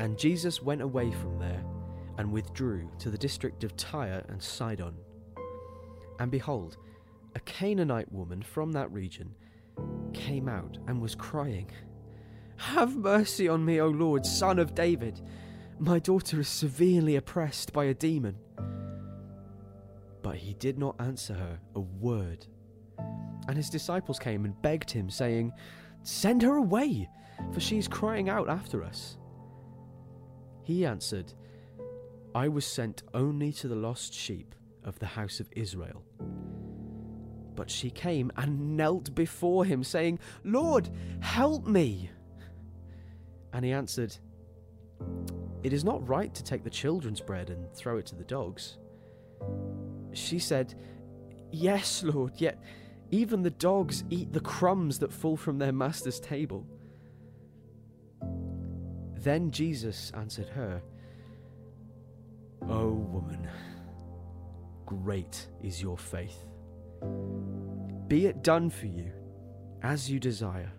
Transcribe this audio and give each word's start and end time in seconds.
And 0.00 0.16
Jesus 0.16 0.62
went 0.62 0.80
away 0.80 1.10
from 1.12 1.38
there 1.38 1.62
and 2.16 2.32
withdrew 2.32 2.88
to 3.00 3.10
the 3.10 3.18
district 3.18 3.64
of 3.64 3.76
Tyre 3.76 4.24
and 4.30 4.42
Sidon. 4.42 4.94
And 6.18 6.30
behold, 6.30 6.78
a 7.34 7.40
Canaanite 7.40 8.10
woman 8.10 8.40
from 8.40 8.72
that 8.72 8.90
region 8.90 9.34
came 10.14 10.48
out 10.48 10.78
and 10.86 11.02
was 11.02 11.14
crying, 11.14 11.70
Have 12.56 12.96
mercy 12.96 13.46
on 13.46 13.62
me, 13.62 13.78
O 13.78 13.88
Lord, 13.88 14.24
son 14.24 14.58
of 14.58 14.74
David. 14.74 15.20
My 15.78 15.98
daughter 15.98 16.40
is 16.40 16.48
severely 16.48 17.16
oppressed 17.16 17.74
by 17.74 17.84
a 17.84 17.94
demon. 17.94 18.36
But 20.22 20.36
he 20.36 20.54
did 20.54 20.78
not 20.78 20.96
answer 20.98 21.34
her 21.34 21.60
a 21.74 21.80
word. 21.80 22.46
And 23.48 23.54
his 23.54 23.68
disciples 23.68 24.18
came 24.18 24.46
and 24.46 24.62
begged 24.62 24.90
him, 24.90 25.10
saying, 25.10 25.52
Send 26.04 26.40
her 26.40 26.56
away, 26.56 27.06
for 27.52 27.60
she 27.60 27.76
is 27.76 27.86
crying 27.86 28.30
out 28.30 28.48
after 28.48 28.82
us. 28.82 29.18
He 30.70 30.86
answered, 30.86 31.32
I 32.32 32.46
was 32.46 32.64
sent 32.64 33.02
only 33.12 33.50
to 33.54 33.66
the 33.66 33.74
lost 33.74 34.14
sheep 34.14 34.54
of 34.84 35.00
the 35.00 35.06
house 35.06 35.40
of 35.40 35.48
Israel. 35.50 36.04
But 37.56 37.68
she 37.68 37.90
came 37.90 38.30
and 38.36 38.76
knelt 38.76 39.12
before 39.12 39.64
him, 39.64 39.82
saying, 39.82 40.20
Lord, 40.44 40.88
help 41.18 41.66
me. 41.66 42.08
And 43.52 43.64
he 43.64 43.72
answered, 43.72 44.16
It 45.64 45.72
is 45.72 45.82
not 45.82 46.08
right 46.08 46.32
to 46.36 46.44
take 46.44 46.62
the 46.62 46.70
children's 46.70 47.20
bread 47.20 47.50
and 47.50 47.68
throw 47.74 47.96
it 47.96 48.06
to 48.06 48.14
the 48.14 48.22
dogs. 48.22 48.78
She 50.12 50.38
said, 50.38 50.76
Yes, 51.50 52.04
Lord, 52.04 52.34
yet 52.36 52.62
even 53.10 53.42
the 53.42 53.50
dogs 53.50 54.04
eat 54.08 54.32
the 54.32 54.38
crumbs 54.38 55.00
that 55.00 55.12
fall 55.12 55.36
from 55.36 55.58
their 55.58 55.72
master's 55.72 56.20
table. 56.20 56.64
Then 59.22 59.50
Jesus 59.50 60.10
answered 60.14 60.48
her, 60.48 60.80
O 62.62 62.88
woman, 62.88 63.46
great 64.86 65.46
is 65.62 65.82
your 65.82 65.98
faith. 65.98 66.46
Be 68.08 68.26
it 68.26 68.42
done 68.42 68.70
for 68.70 68.86
you 68.86 69.12
as 69.82 70.10
you 70.10 70.18
desire. 70.18 70.72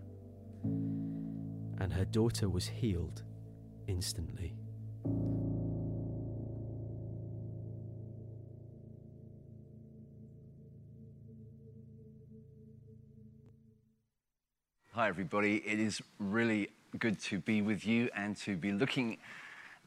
And 0.63 1.93
her 1.93 2.05
daughter 2.05 2.49
was 2.49 2.67
healed 2.67 3.21
instantly. 3.87 4.55
Hi, 14.93 15.07
everybody. 15.07 15.57
It 15.57 15.79
is 15.79 16.01
really 16.17 16.69
good 16.99 17.19
to 17.19 17.39
be 17.39 17.61
with 17.61 17.85
you 17.85 18.09
and 18.15 18.35
to 18.35 18.55
be 18.55 18.71
looking 18.71 19.17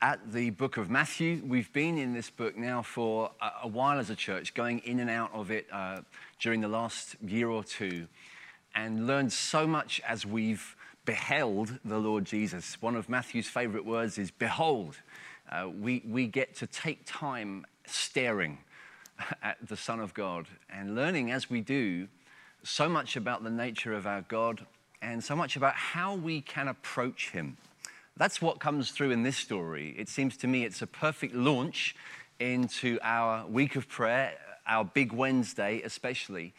at 0.00 0.32
the 0.32 0.50
book 0.50 0.76
of 0.76 0.90
Matthew. 0.90 1.42
We've 1.46 1.72
been 1.72 1.98
in 1.98 2.14
this 2.14 2.30
book 2.30 2.56
now 2.56 2.82
for 2.82 3.30
a, 3.40 3.50
a 3.64 3.68
while 3.68 3.98
as 3.98 4.10
a 4.10 4.16
church, 4.16 4.54
going 4.54 4.80
in 4.80 5.00
and 5.00 5.10
out 5.10 5.30
of 5.34 5.50
it 5.50 5.66
uh, 5.70 6.00
during 6.40 6.60
the 6.60 6.68
last 6.68 7.16
year 7.22 7.50
or 7.50 7.62
two, 7.62 8.06
and 8.74 9.06
learned 9.06 9.32
so 9.32 9.66
much 9.66 10.00
as 10.06 10.24
we've 10.24 10.76
beheld 11.04 11.78
the 11.84 11.98
Lord 11.98 12.24
Jesus. 12.24 12.80
One 12.80 12.96
of 12.96 13.08
Matthew's 13.08 13.48
favorite 13.48 13.84
words 13.84 14.16
is 14.16 14.30
behold. 14.30 14.96
Uh, 15.50 15.68
we, 15.68 16.02
we 16.06 16.26
get 16.26 16.54
to 16.56 16.66
take 16.66 17.02
time 17.04 17.66
staring 17.86 18.58
at 19.42 19.58
the 19.66 19.76
Son 19.76 20.00
of 20.00 20.14
God 20.14 20.46
and 20.70 20.94
learning 20.94 21.30
as 21.30 21.50
we 21.50 21.60
do 21.60 22.08
so 22.62 22.88
much 22.88 23.14
about 23.14 23.44
the 23.44 23.50
nature 23.50 23.92
of 23.92 24.06
our 24.06 24.22
God 24.22 24.66
and 25.04 25.22
so 25.22 25.36
much 25.36 25.56
about 25.56 25.74
how 25.74 26.14
we 26.14 26.40
can 26.40 26.68
approach 26.68 27.30
Him. 27.30 27.56
That's 28.16 28.40
what 28.40 28.58
comes 28.58 28.90
through 28.90 29.10
in 29.10 29.22
this 29.22 29.36
story. 29.36 29.94
It 29.98 30.08
seems 30.08 30.36
to 30.38 30.46
me 30.46 30.64
it's 30.64 30.82
a 30.82 30.86
perfect 30.86 31.34
launch 31.34 31.94
into 32.40 32.98
our 33.02 33.46
week 33.46 33.76
of 33.76 33.88
prayer, 33.88 34.32
our 34.66 34.84
big 34.84 35.12
Wednesday 35.12 35.82
especially, 35.84 36.54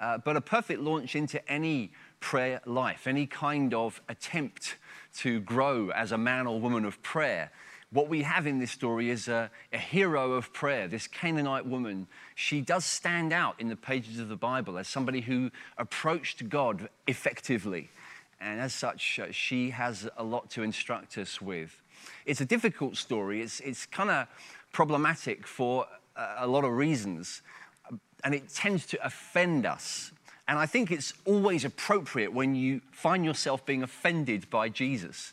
uh, 0.00 0.18
but 0.18 0.36
a 0.36 0.40
perfect 0.40 0.80
launch 0.80 1.16
into 1.16 1.46
any 1.50 1.90
prayer 2.20 2.60
life, 2.64 3.06
any 3.06 3.26
kind 3.26 3.74
of 3.74 4.00
attempt 4.08 4.76
to 5.16 5.40
grow 5.40 5.90
as 5.90 6.12
a 6.12 6.18
man 6.18 6.46
or 6.46 6.60
woman 6.60 6.84
of 6.84 7.02
prayer. 7.02 7.50
What 7.90 8.10
we 8.10 8.22
have 8.22 8.46
in 8.46 8.58
this 8.58 8.70
story 8.70 9.08
is 9.08 9.28
a, 9.28 9.50
a, 9.72 9.78
hero 9.78 10.32
of 10.32 10.52
prayer, 10.52 10.88
this 10.88 11.06
Canaanite 11.06 11.64
woman. 11.64 12.06
She 12.34 12.60
does 12.60 12.84
stand 12.84 13.32
out 13.32 13.58
in 13.58 13.68
the 13.68 13.76
pages 13.76 14.18
of 14.18 14.28
the 14.28 14.36
Bible 14.36 14.76
as 14.76 14.86
somebody 14.86 15.22
who 15.22 15.50
approached 15.78 16.50
God 16.50 16.90
effectively. 17.06 17.88
And 18.42 18.60
as 18.60 18.74
such, 18.74 19.18
uh, 19.18 19.32
she 19.32 19.70
has 19.70 20.06
a 20.18 20.22
lot 20.22 20.50
to 20.50 20.62
instruct 20.62 21.16
us 21.16 21.40
with. 21.40 21.80
It's 22.26 22.42
a 22.42 22.44
difficult 22.44 22.96
story, 22.96 23.40
it's, 23.40 23.60
it's 23.60 23.86
kind 23.86 24.10
of 24.10 24.26
problematic 24.70 25.46
for 25.46 25.86
a, 26.14 26.34
a 26.40 26.46
lot 26.46 26.64
of 26.64 26.72
reasons, 26.72 27.40
and 28.22 28.34
it 28.34 28.50
tends 28.50 28.84
to 28.86 29.04
offend 29.04 29.64
us. 29.64 30.12
And 30.46 30.58
I 30.58 30.66
think 30.66 30.90
it's 30.90 31.14
always 31.24 31.64
appropriate 31.64 32.32
when 32.34 32.54
you 32.54 32.82
find 32.90 33.24
yourself 33.24 33.64
being 33.64 33.82
offended 33.82 34.48
by 34.50 34.68
Jesus 34.68 35.32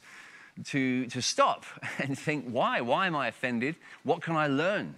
to, 0.63 1.05
to 1.07 1.21
stop 1.21 1.65
and 1.99 2.17
think, 2.17 2.45
why? 2.49 2.81
Why 2.81 3.07
am 3.07 3.15
I 3.15 3.27
offended? 3.27 3.75
What 4.03 4.21
can 4.21 4.35
I 4.35 4.47
learn 4.47 4.95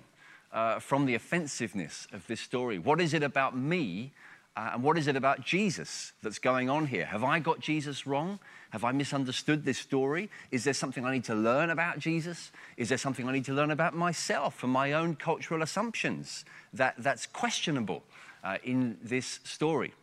uh, 0.52 0.80
from 0.80 1.06
the 1.06 1.16
offensiveness 1.16 2.08
of 2.14 2.26
this 2.28 2.42
story? 2.42 2.80
What 2.80 3.02
is 3.02 3.14
it 3.14 3.24
about 3.24 3.58
me 3.58 4.12
uh, 4.56 4.72
and 4.74 4.84
what 4.84 4.98
is 4.98 5.08
it 5.08 5.16
about 5.16 5.42
Jesus 5.42 6.14
that's 6.24 6.40
going 6.40 6.68
on 6.68 6.88
here? 6.88 7.06
Have 7.06 7.24
I 7.24 7.38
got 7.38 7.60
Jesus 7.60 8.08
wrong? 8.08 8.40
Have 8.72 8.84
I 8.84 8.92
misunderstood 8.92 9.64
this 9.64 9.78
story? 9.78 10.32
Is 10.50 10.64
there 10.64 10.74
something 10.74 11.06
I 11.06 11.14
need 11.14 11.26
to 11.26 11.36
learn 11.36 11.70
about 11.70 12.00
Jesus? 12.00 12.52
Is 12.76 12.90
there 12.90 12.98
something 12.98 13.28
I 13.30 13.34
need 13.34 13.46
to 13.46 13.54
learn 13.54 13.70
about 13.70 13.96
myself 13.96 14.64
and 14.64 14.72
my 14.72 14.94
own 14.94 15.16
cultural 15.16 15.62
assumptions 15.62 16.44
that, 16.74 16.96
that's 16.98 17.28
questionable 17.28 18.04
uh, 18.44 18.58
in 18.64 18.98
this 19.04 19.42
story? 19.44 19.94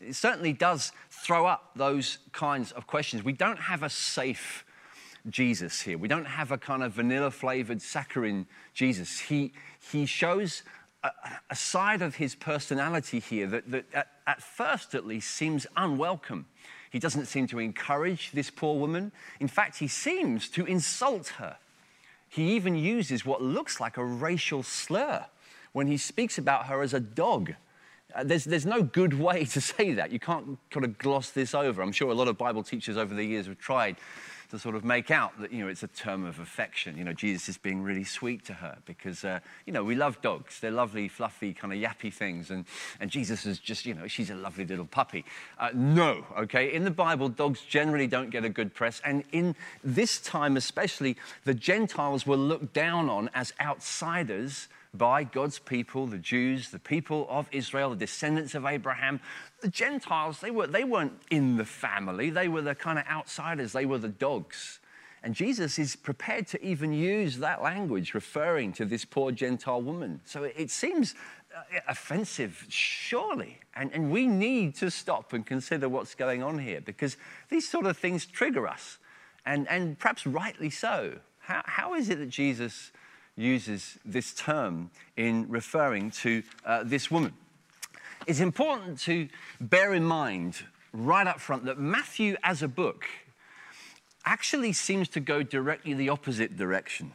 It 0.00 0.14
certainly 0.14 0.54
does 0.54 0.92
throw 1.10 1.44
up 1.44 1.72
those 1.76 2.16
kinds 2.32 2.72
of 2.72 2.86
questions. 2.86 3.22
We 3.22 3.32
don't 3.32 3.58
have 3.58 3.82
a 3.82 3.90
safe 3.90 4.64
Jesus 5.30 5.82
here. 5.82 5.98
We 5.98 6.08
don't 6.08 6.24
have 6.24 6.52
a 6.52 6.58
kind 6.58 6.82
of 6.82 6.92
vanilla 6.92 7.30
flavored 7.30 7.82
saccharine 7.82 8.46
Jesus. 8.74 9.20
He, 9.20 9.52
he 9.92 10.06
shows 10.06 10.62
a, 11.02 11.10
a 11.50 11.54
side 11.56 12.02
of 12.02 12.16
his 12.16 12.34
personality 12.34 13.20
here 13.20 13.46
that, 13.46 13.70
that 13.70 13.84
at, 13.94 14.08
at 14.26 14.42
first 14.42 14.94
at 14.94 15.06
least 15.06 15.30
seems 15.30 15.66
unwelcome. 15.76 16.46
He 16.90 16.98
doesn't 16.98 17.26
seem 17.26 17.46
to 17.48 17.58
encourage 17.58 18.32
this 18.32 18.50
poor 18.50 18.78
woman. 18.78 19.12
In 19.40 19.48
fact, 19.48 19.78
he 19.78 19.88
seems 19.88 20.48
to 20.50 20.64
insult 20.64 21.28
her. 21.38 21.56
He 22.28 22.54
even 22.56 22.74
uses 22.74 23.24
what 23.24 23.42
looks 23.42 23.80
like 23.80 23.96
a 23.96 24.04
racial 24.04 24.62
slur 24.62 25.26
when 25.72 25.86
he 25.86 25.96
speaks 25.96 26.38
about 26.38 26.66
her 26.66 26.82
as 26.82 26.94
a 26.94 27.00
dog. 27.00 27.54
Uh, 28.14 28.24
there's, 28.24 28.44
there's 28.44 28.66
no 28.66 28.82
good 28.82 29.14
way 29.14 29.44
to 29.56 29.60
say 29.60 29.92
that. 29.94 30.10
You 30.10 30.18
can't 30.18 30.58
kind 30.70 30.84
of 30.84 30.98
gloss 30.98 31.30
this 31.30 31.54
over. 31.54 31.82
I'm 31.82 31.92
sure 31.92 32.10
a 32.10 32.14
lot 32.14 32.28
of 32.28 32.38
Bible 32.38 32.62
teachers 32.62 32.96
over 32.96 33.14
the 33.14 33.24
years 33.24 33.46
have 33.46 33.58
tried 33.58 33.96
to 34.50 34.58
sort 34.58 34.74
of 34.74 34.84
make 34.84 35.10
out 35.10 35.38
that, 35.40 35.52
you 35.52 35.62
know, 35.62 35.68
it's 35.68 35.82
a 35.82 35.88
term 35.88 36.24
of 36.24 36.38
affection. 36.38 36.96
You 36.96 37.04
know, 37.04 37.12
Jesus 37.12 37.48
is 37.48 37.58
being 37.58 37.82
really 37.82 38.04
sweet 38.04 38.44
to 38.46 38.54
her 38.54 38.78
because, 38.86 39.24
uh, 39.24 39.40
you 39.66 39.72
know, 39.72 39.84
we 39.84 39.94
love 39.94 40.20
dogs. 40.22 40.60
They're 40.60 40.70
lovely, 40.70 41.08
fluffy, 41.08 41.52
kind 41.52 41.72
of 41.72 41.78
yappy 41.78 42.12
things. 42.12 42.50
And, 42.50 42.64
and 42.98 43.10
Jesus 43.10 43.44
is 43.44 43.58
just, 43.58 43.84
you 43.84 43.94
know, 43.94 44.06
she's 44.06 44.30
a 44.30 44.34
lovely 44.34 44.64
little 44.64 44.86
puppy. 44.86 45.24
Uh, 45.58 45.70
no, 45.74 46.24
okay? 46.38 46.72
In 46.72 46.84
the 46.84 46.90
Bible, 46.90 47.28
dogs 47.28 47.60
generally 47.60 48.06
don't 48.06 48.30
get 48.30 48.44
a 48.44 48.48
good 48.48 48.74
press. 48.74 49.02
And 49.04 49.24
in 49.32 49.54
this 49.84 50.18
time 50.18 50.56
especially, 50.56 51.16
the 51.44 51.54
Gentiles 51.54 52.26
were 52.26 52.36
looked 52.36 52.72
down 52.72 53.10
on 53.10 53.28
as 53.34 53.52
outsiders 53.60 54.68
by 54.94 55.24
God's 55.24 55.58
people, 55.58 56.06
the 56.06 56.18
Jews, 56.18 56.70
the 56.70 56.78
people 56.78 57.26
of 57.28 57.48
Israel, 57.52 57.90
the 57.90 57.96
descendants 57.96 58.54
of 58.54 58.64
Abraham. 58.64 59.20
The 59.60 59.68
Gentiles, 59.68 60.40
they, 60.40 60.50
were, 60.50 60.66
they 60.66 60.84
weren't 60.84 61.20
in 61.30 61.56
the 61.56 61.64
family, 61.64 62.30
they 62.30 62.48
were 62.48 62.62
the 62.62 62.74
kind 62.74 62.98
of 62.98 63.06
outsiders, 63.06 63.72
they 63.72 63.86
were 63.86 63.98
the 63.98 64.08
dogs. 64.08 64.80
And 65.22 65.34
Jesus 65.34 65.78
is 65.78 65.96
prepared 65.96 66.46
to 66.48 66.64
even 66.64 66.92
use 66.92 67.38
that 67.38 67.62
language 67.62 68.14
referring 68.14 68.72
to 68.74 68.84
this 68.84 69.04
poor 69.04 69.32
Gentile 69.32 69.82
woman. 69.82 70.20
So 70.24 70.44
it 70.44 70.70
seems 70.70 71.14
uh, 71.54 71.80
offensive, 71.88 72.64
surely. 72.68 73.58
And, 73.74 73.90
and 73.92 74.12
we 74.12 74.26
need 74.26 74.76
to 74.76 74.90
stop 74.90 75.32
and 75.32 75.44
consider 75.44 75.88
what's 75.88 76.14
going 76.14 76.42
on 76.42 76.58
here 76.58 76.80
because 76.80 77.16
these 77.48 77.68
sort 77.68 77.86
of 77.86 77.96
things 77.96 78.26
trigger 78.26 78.68
us, 78.68 78.98
and, 79.44 79.68
and 79.68 79.98
perhaps 79.98 80.26
rightly 80.26 80.70
so. 80.70 81.18
How, 81.40 81.62
how 81.64 81.94
is 81.94 82.10
it 82.10 82.18
that 82.18 82.28
Jesus 82.28 82.92
uses 83.38 83.98
this 84.04 84.34
term 84.34 84.90
in 85.16 85.48
referring 85.48 86.10
to 86.10 86.42
uh, 86.66 86.82
this 86.84 87.10
woman. 87.10 87.32
It's 88.26 88.40
important 88.40 88.98
to 89.00 89.28
bear 89.60 89.94
in 89.94 90.04
mind 90.04 90.56
right 90.92 91.26
up 91.26 91.40
front 91.40 91.64
that 91.66 91.78
Matthew, 91.78 92.36
as 92.42 92.62
a 92.62 92.68
book, 92.68 93.06
actually 94.24 94.72
seems 94.72 95.08
to 95.08 95.20
go 95.20 95.42
directly 95.42 95.94
the 95.94 96.08
opposite 96.08 96.56
direction. 96.56 97.12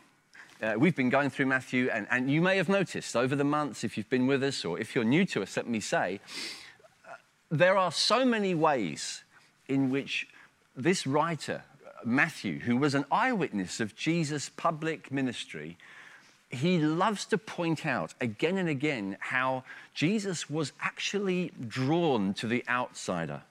Uh, 0.61 0.75
we've 0.77 0.95
been 0.95 1.09
going 1.09 1.29
through 1.29 1.45
Matthew, 1.45 1.89
and, 1.89 2.07
and, 2.09 2.31
you 2.31 2.41
may 2.41 2.55
have 2.55 2.69
noticed 2.69 3.15
over 3.15 3.35
the 3.35 3.43
months, 3.43 3.83
if 3.83 3.97
you've 3.97 4.09
been 4.09 4.27
with 4.27 4.41
us 4.43 4.63
or 4.63 4.79
if 4.79 4.95
you're 4.95 5.03
new 5.03 5.25
to 5.25 5.43
us, 5.43 5.57
let 5.57 5.67
me 5.67 5.81
say, 5.81 6.21
uh, 7.05 7.15
there 7.51 7.77
are 7.77 7.91
so 7.91 8.23
many 8.23 8.55
ways 8.55 9.23
in 9.67 9.89
which 9.89 10.27
this 10.75 11.05
writer 11.05 11.63
Matthew, 12.05 12.59
who 12.59 12.77
was 12.77 12.95
an 12.95 13.05
eyewitness 13.11 13.79
of 13.79 13.95
Jesus' 13.95 14.49
public 14.49 15.11
ministry, 15.11 15.77
he 16.53 16.77
loves 16.77 17.25
to 17.25 17.37
point 17.37 17.85
out 17.85 18.13
again 18.21 18.57
and 18.57 18.69
again 18.69 19.17
how 19.19 19.63
Jesus 19.93 20.49
was 20.49 20.71
actually 20.81 21.51
drawn 21.67 22.33
to 22.35 22.47
the 22.47 22.63
outsider. 22.69 23.41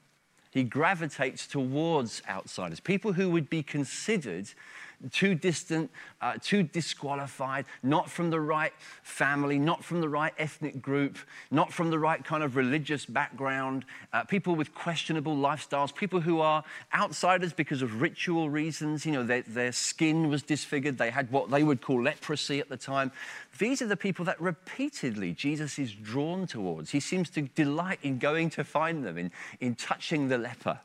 He 0.50 0.62
gravitates 0.62 1.46
towards 1.46 2.22
outsiders, 2.28 2.78
people 2.78 3.14
who 3.14 3.30
would 3.30 3.48
be 3.48 3.62
considered 3.62 4.48
too 5.10 5.34
distant, 5.34 5.90
uh, 6.20 6.34
too 6.40 6.62
disqualified, 6.62 7.64
not 7.82 8.10
from 8.10 8.30
the 8.30 8.40
right 8.40 8.72
family, 9.02 9.58
not 9.58 9.84
from 9.84 10.00
the 10.00 10.08
right 10.08 10.32
ethnic 10.38 10.80
group, 10.80 11.18
not 11.50 11.72
from 11.72 11.90
the 11.90 11.98
right 11.98 12.24
kind 12.24 12.42
of 12.42 12.56
religious 12.56 13.04
background, 13.06 13.84
uh, 14.12 14.24
people 14.24 14.54
with 14.54 14.74
questionable 14.74 15.36
lifestyles, 15.36 15.94
people 15.94 16.20
who 16.20 16.40
are 16.40 16.64
outsiders 16.94 17.52
because 17.52 17.82
of 17.82 18.00
ritual 18.00 18.50
reasons. 18.50 19.04
You 19.04 19.12
know, 19.12 19.24
their, 19.24 19.42
their 19.42 19.72
skin 19.72 20.28
was 20.28 20.42
disfigured, 20.42 20.98
they 20.98 21.10
had 21.10 21.30
what 21.30 21.50
they 21.50 21.62
would 21.62 21.80
call 21.80 22.02
leprosy 22.02 22.60
at 22.60 22.68
the 22.68 22.76
time. 22.76 23.12
These 23.58 23.82
are 23.82 23.86
the 23.86 23.96
people 23.96 24.24
that 24.26 24.40
repeatedly 24.40 25.32
Jesus 25.32 25.78
is 25.78 25.92
drawn 25.92 26.46
towards. 26.46 26.90
He 26.90 27.00
seems 27.00 27.28
to 27.30 27.42
delight 27.42 27.98
in 28.02 28.18
going 28.18 28.50
to 28.50 28.64
find 28.64 29.04
them, 29.04 29.18
in, 29.18 29.30
in 29.60 29.74
touching 29.74 30.28
the 30.28 30.38
leper 30.38 30.78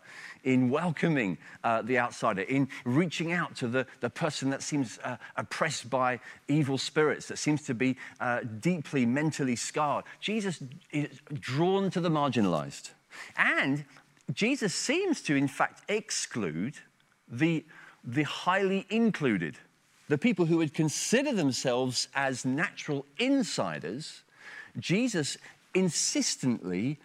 in 0.48 0.70
welcoming 0.70 1.38
uh, 1.64 1.82
the 1.82 2.00
outsider, 2.00 2.42
in 2.44 2.70
reaching 2.86 3.34
out 3.34 3.56
to 3.56 3.68
the, 3.68 3.86
the 4.00 4.07
person 4.10 4.50
that 4.50 4.62
seems 4.62 5.00
uh, 5.04 5.18
oppressed 5.36 5.90
by 5.90 6.20
evil 6.48 6.78
spirits, 6.78 7.28
that 7.28 7.38
seems 7.38 7.64
to 7.64 7.74
be 7.74 7.98
uh, 8.20 8.42
deeply 8.60 9.06
mentally 9.06 9.56
scarred. 9.56 10.06
Jesus 10.20 10.62
is 10.92 11.20
drawn 11.34 11.90
to 11.92 12.00
the 12.00 12.10
marginalized. 12.10 12.92
And 13.38 13.86
Jesus 14.34 14.74
seems 14.74 15.22
to, 15.24 15.36
in 15.36 15.48
fact, 15.48 15.84
exclude 15.90 16.76
the, 17.28 17.66
the 18.04 18.24
highly 18.24 18.86
included, 18.90 19.58
the 20.10 20.18
people 20.18 20.46
who 20.46 20.58
would 20.58 20.74
consider 20.74 21.34
themselves 21.34 22.08
as 22.14 22.46
natural 22.46 23.06
insiders. 23.18 24.24
Jesus 24.80 25.38
insistently 25.74 27.00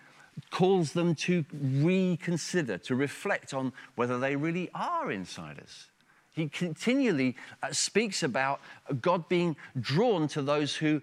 calls 0.50 0.92
them 0.92 1.14
to 1.14 1.44
reconsider, 1.52 2.78
to 2.78 2.94
reflect 2.94 3.52
on 3.52 3.72
whether 3.96 4.18
they 4.18 4.36
really 4.36 4.70
are 4.74 5.10
insiders. 5.10 5.86
He 6.32 6.48
continually 6.48 7.36
uh, 7.62 7.72
speaks 7.72 8.22
about 8.22 8.60
God 9.00 9.28
being 9.28 9.56
drawn 9.78 10.28
to 10.28 10.42
those 10.42 10.74
who 10.74 11.02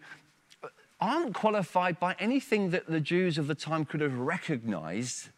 aren't 1.00 1.34
qualified 1.34 2.00
by 2.00 2.16
anything 2.20 2.72
that 2.72 2.88
the 2.88 3.00
Jews 3.00 3.38
of 3.38 3.48
the 3.48 3.56
time 3.56 3.86
could 3.86 4.02
have 4.02 4.18
recognized, 4.18 5.30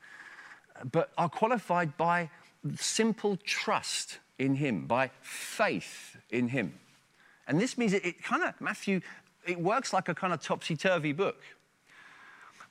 but 0.92 1.12
are 1.18 1.30
qualified 1.30 1.96
by 1.98 2.30
simple 2.78 3.38
trust 3.44 4.20
in 4.40 4.56
Him, 4.56 4.88
by 4.88 5.12
faith 5.22 6.18
in 6.30 6.48
Him. 6.48 6.80
And 7.48 7.60
this 7.60 7.78
means 7.78 7.94
it, 7.94 8.06
it 8.06 8.24
kind 8.24 8.44
of, 8.44 8.60
Matthew, 8.60 9.02
it 9.46 9.60
works 9.60 9.94
like 9.94 10.10
a 10.10 10.16
kind 10.16 10.34
of 10.34 10.42
topsy 10.42 10.76
turvy 10.76 11.12
book. 11.12 11.42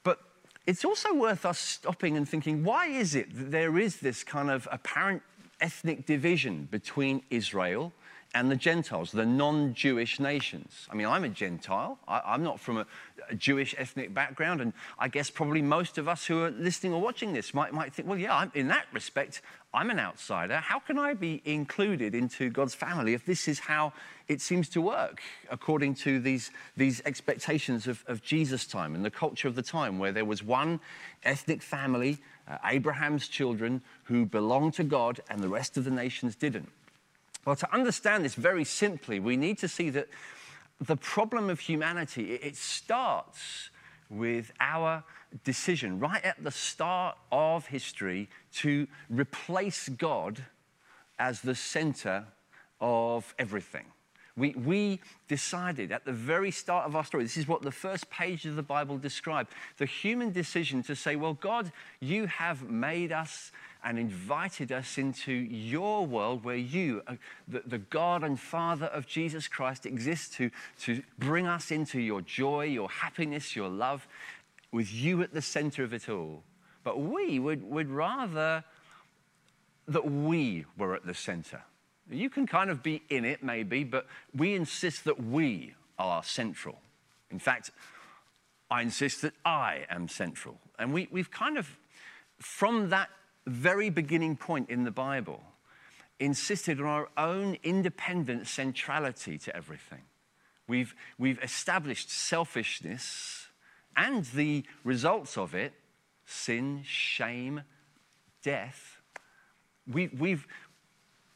But 0.02 0.20
it's 0.66 0.84
also 0.84 1.12
worth 1.14 1.44
us 1.44 1.58
stopping 1.58 2.16
and 2.16 2.28
thinking 2.28 2.64
why 2.64 2.86
is 2.86 3.14
it 3.14 3.36
that 3.36 3.50
there 3.50 3.78
is 3.78 4.00
this 4.00 4.24
kind 4.24 4.50
of 4.50 4.66
apparent 4.72 5.22
ethnic 5.60 6.06
division 6.06 6.68
between 6.70 7.22
Israel 7.30 7.92
and 8.34 8.50
the 8.50 8.56
Gentiles, 8.56 9.10
the 9.10 9.26
non 9.26 9.74
Jewish 9.74 10.20
nations. 10.20 10.86
I 10.90 10.94
mean, 10.94 11.06
I'm 11.06 11.24
a 11.24 11.28
Gentile. 11.28 11.98
I, 12.06 12.34
am 12.34 12.44
not 12.44 12.60
from 12.60 12.78
a, 12.78 12.86
a, 13.28 13.34
Jewish 13.34 13.74
ethnic 13.76 14.14
background, 14.14 14.60
and 14.60 14.72
I 14.98 15.08
guess 15.08 15.30
probably 15.30 15.62
most 15.62 15.98
of 15.98 16.06
us 16.08 16.26
who 16.26 16.44
are 16.44 16.50
listening 16.50 16.92
or 16.92 17.00
watching 17.00 17.32
this 17.32 17.52
might, 17.52 17.72
might 17.72 17.92
think, 17.92 18.08
well, 18.08 18.18
yeah, 18.18 18.36
I'm, 18.36 18.52
in 18.54 18.68
that 18.68 18.86
respect, 18.92 19.42
I'm 19.74 19.90
an 19.90 19.98
outsider. 19.98 20.58
How 20.58 20.78
can 20.78 20.98
I 20.98 21.14
be 21.14 21.42
included 21.44 22.14
into 22.14 22.50
God's 22.50 22.74
family 22.74 23.14
if 23.14 23.26
this 23.26 23.48
is 23.48 23.58
how 23.58 23.92
it 24.28 24.40
seems 24.40 24.68
to 24.70 24.80
work 24.80 25.22
according 25.50 25.96
to 25.96 26.20
these, 26.20 26.52
these 26.76 27.02
expectations 27.04 27.88
of, 27.88 28.04
of 28.06 28.22
Jesus' 28.22 28.64
time 28.64 28.94
and 28.94 29.04
the 29.04 29.10
culture 29.10 29.48
of 29.48 29.56
the 29.56 29.62
time, 29.62 29.98
where 29.98 30.12
there 30.12 30.24
was 30.24 30.42
one 30.42 30.78
ethnic 31.24 31.62
family, 31.62 32.18
uh, 32.50 32.58
Abraham's 32.64 33.28
children, 33.28 33.80
who 34.04 34.26
belonged 34.26 34.74
to 34.74 34.84
God, 34.84 35.20
and 35.30 35.40
the 35.40 35.48
rest 35.48 35.76
of 35.76 35.84
the 35.84 35.90
nations 35.90 36.34
didn't? 36.34 36.68
Well, 37.44 37.56
to 37.56 37.72
understand 37.72 38.24
this 38.24 38.34
very 38.34 38.64
simply, 38.64 39.20
we 39.20 39.36
need 39.36 39.58
to 39.58 39.68
see 39.68 39.90
that 39.90 40.08
the 40.80 40.96
problem 40.96 41.48
of 41.48 41.60
humanity, 41.60 42.34
it 42.34 42.56
starts 42.56 43.70
with 44.08 44.52
our 44.60 45.04
decision 45.44 46.00
right 46.00 46.24
at 46.24 46.42
the 46.42 46.50
start 46.50 47.16
of 47.30 47.66
history 47.66 48.28
to 48.52 48.88
replace 49.08 49.88
God 49.88 50.44
as 51.18 51.40
the 51.40 51.54
center 51.54 52.24
of 52.80 53.34
everything. 53.38 53.84
We, 54.40 54.52
we 54.52 55.00
decided 55.28 55.92
at 55.92 56.06
the 56.06 56.14
very 56.14 56.50
start 56.50 56.86
of 56.86 56.96
our 56.96 57.04
story, 57.04 57.24
this 57.24 57.36
is 57.36 57.46
what 57.46 57.60
the 57.60 57.70
first 57.70 58.08
page 58.08 58.46
of 58.46 58.56
the 58.56 58.62
Bible 58.62 58.96
described 58.96 59.50
the 59.76 59.84
human 59.84 60.32
decision 60.32 60.82
to 60.84 60.96
say, 60.96 61.14
Well, 61.14 61.34
God, 61.34 61.70
you 62.00 62.26
have 62.26 62.62
made 62.62 63.12
us 63.12 63.52
and 63.84 63.98
invited 63.98 64.72
us 64.72 64.96
into 64.96 65.32
your 65.32 66.06
world 66.06 66.42
where 66.42 66.56
you, 66.56 67.02
uh, 67.06 67.16
the, 67.48 67.62
the, 67.66 67.78
God 67.78 68.24
and 68.24 68.40
Father 68.40 68.86
of 68.86 69.06
Jesus 69.06 69.46
Christ, 69.46 69.84
exists 69.84 70.34
to, 70.36 70.50
to 70.80 71.02
bring 71.18 71.46
us 71.46 71.70
into 71.70 72.00
your 72.00 72.22
joy, 72.22 72.64
your 72.64 72.88
happiness, 72.88 73.54
your 73.54 73.68
love, 73.68 74.08
with 74.72 74.90
you 74.90 75.20
at 75.22 75.34
the 75.34 75.42
center 75.42 75.84
of 75.84 75.92
it 75.92 76.08
all. 76.08 76.42
But 76.82 76.98
we 76.98 77.38
would, 77.38 77.62
would 77.62 77.90
rather 77.90 78.64
that 79.86 80.10
we 80.10 80.64
were 80.78 80.94
at 80.94 81.04
the 81.04 81.14
center. 81.14 81.62
You 82.10 82.30
can 82.30 82.46
kind 82.46 82.70
of 82.70 82.82
be 82.82 83.02
in 83.08 83.24
it, 83.24 83.42
maybe, 83.42 83.84
but 83.84 84.06
we 84.34 84.54
insist 84.54 85.04
that 85.04 85.22
we 85.22 85.74
are 85.98 86.22
central. 86.22 86.78
In 87.30 87.38
fact, 87.38 87.70
I 88.70 88.82
insist 88.82 89.22
that 89.22 89.34
I 89.44 89.86
am 89.90 90.08
central. 90.08 90.58
And 90.78 90.92
we, 90.92 91.08
we've 91.10 91.30
kind 91.30 91.58
of, 91.58 91.78
from 92.38 92.90
that 92.90 93.10
very 93.46 93.90
beginning 93.90 94.36
point 94.36 94.70
in 94.70 94.84
the 94.84 94.90
Bible, 94.90 95.42
insisted 96.18 96.80
on 96.80 96.86
our 96.86 97.08
own 97.16 97.56
independent 97.62 98.46
centrality 98.46 99.38
to 99.38 99.56
everything. 99.56 100.02
We've, 100.68 100.94
we've 101.18 101.42
established 101.42 102.10
selfishness 102.10 103.48
and 103.96 104.24
the 104.26 104.64
results 104.84 105.36
of 105.36 105.54
it 105.54 105.72
sin, 106.26 106.82
shame, 106.84 107.62
death. 108.42 109.00
We, 109.90 110.08
we've 110.16 110.46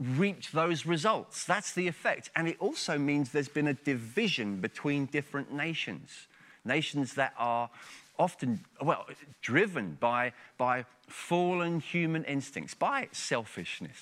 reaped 0.06 0.52
those 0.52 0.86
results. 0.86 1.44
That's 1.44 1.72
the 1.72 1.88
effect. 1.88 2.30
And 2.36 2.48
it 2.48 2.56
also 2.58 2.98
means 2.98 3.30
there's 3.30 3.48
been 3.48 3.68
a 3.68 3.74
division 3.74 4.60
between 4.60 5.06
different 5.06 5.52
nations, 5.52 6.26
nations 6.64 7.14
that 7.14 7.34
are 7.38 7.70
often, 8.18 8.64
well, 8.80 9.06
driven 9.42 9.96
by, 10.00 10.32
by 10.56 10.84
fallen 11.08 11.80
human 11.80 12.24
instincts, 12.24 12.74
by 12.74 13.08
selfishness, 13.12 13.98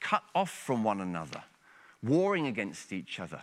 cut 0.00 0.22
off 0.34 0.50
from 0.50 0.84
one 0.84 1.00
another, 1.00 1.42
warring 2.02 2.46
against 2.46 2.92
each 2.92 3.20
other, 3.20 3.40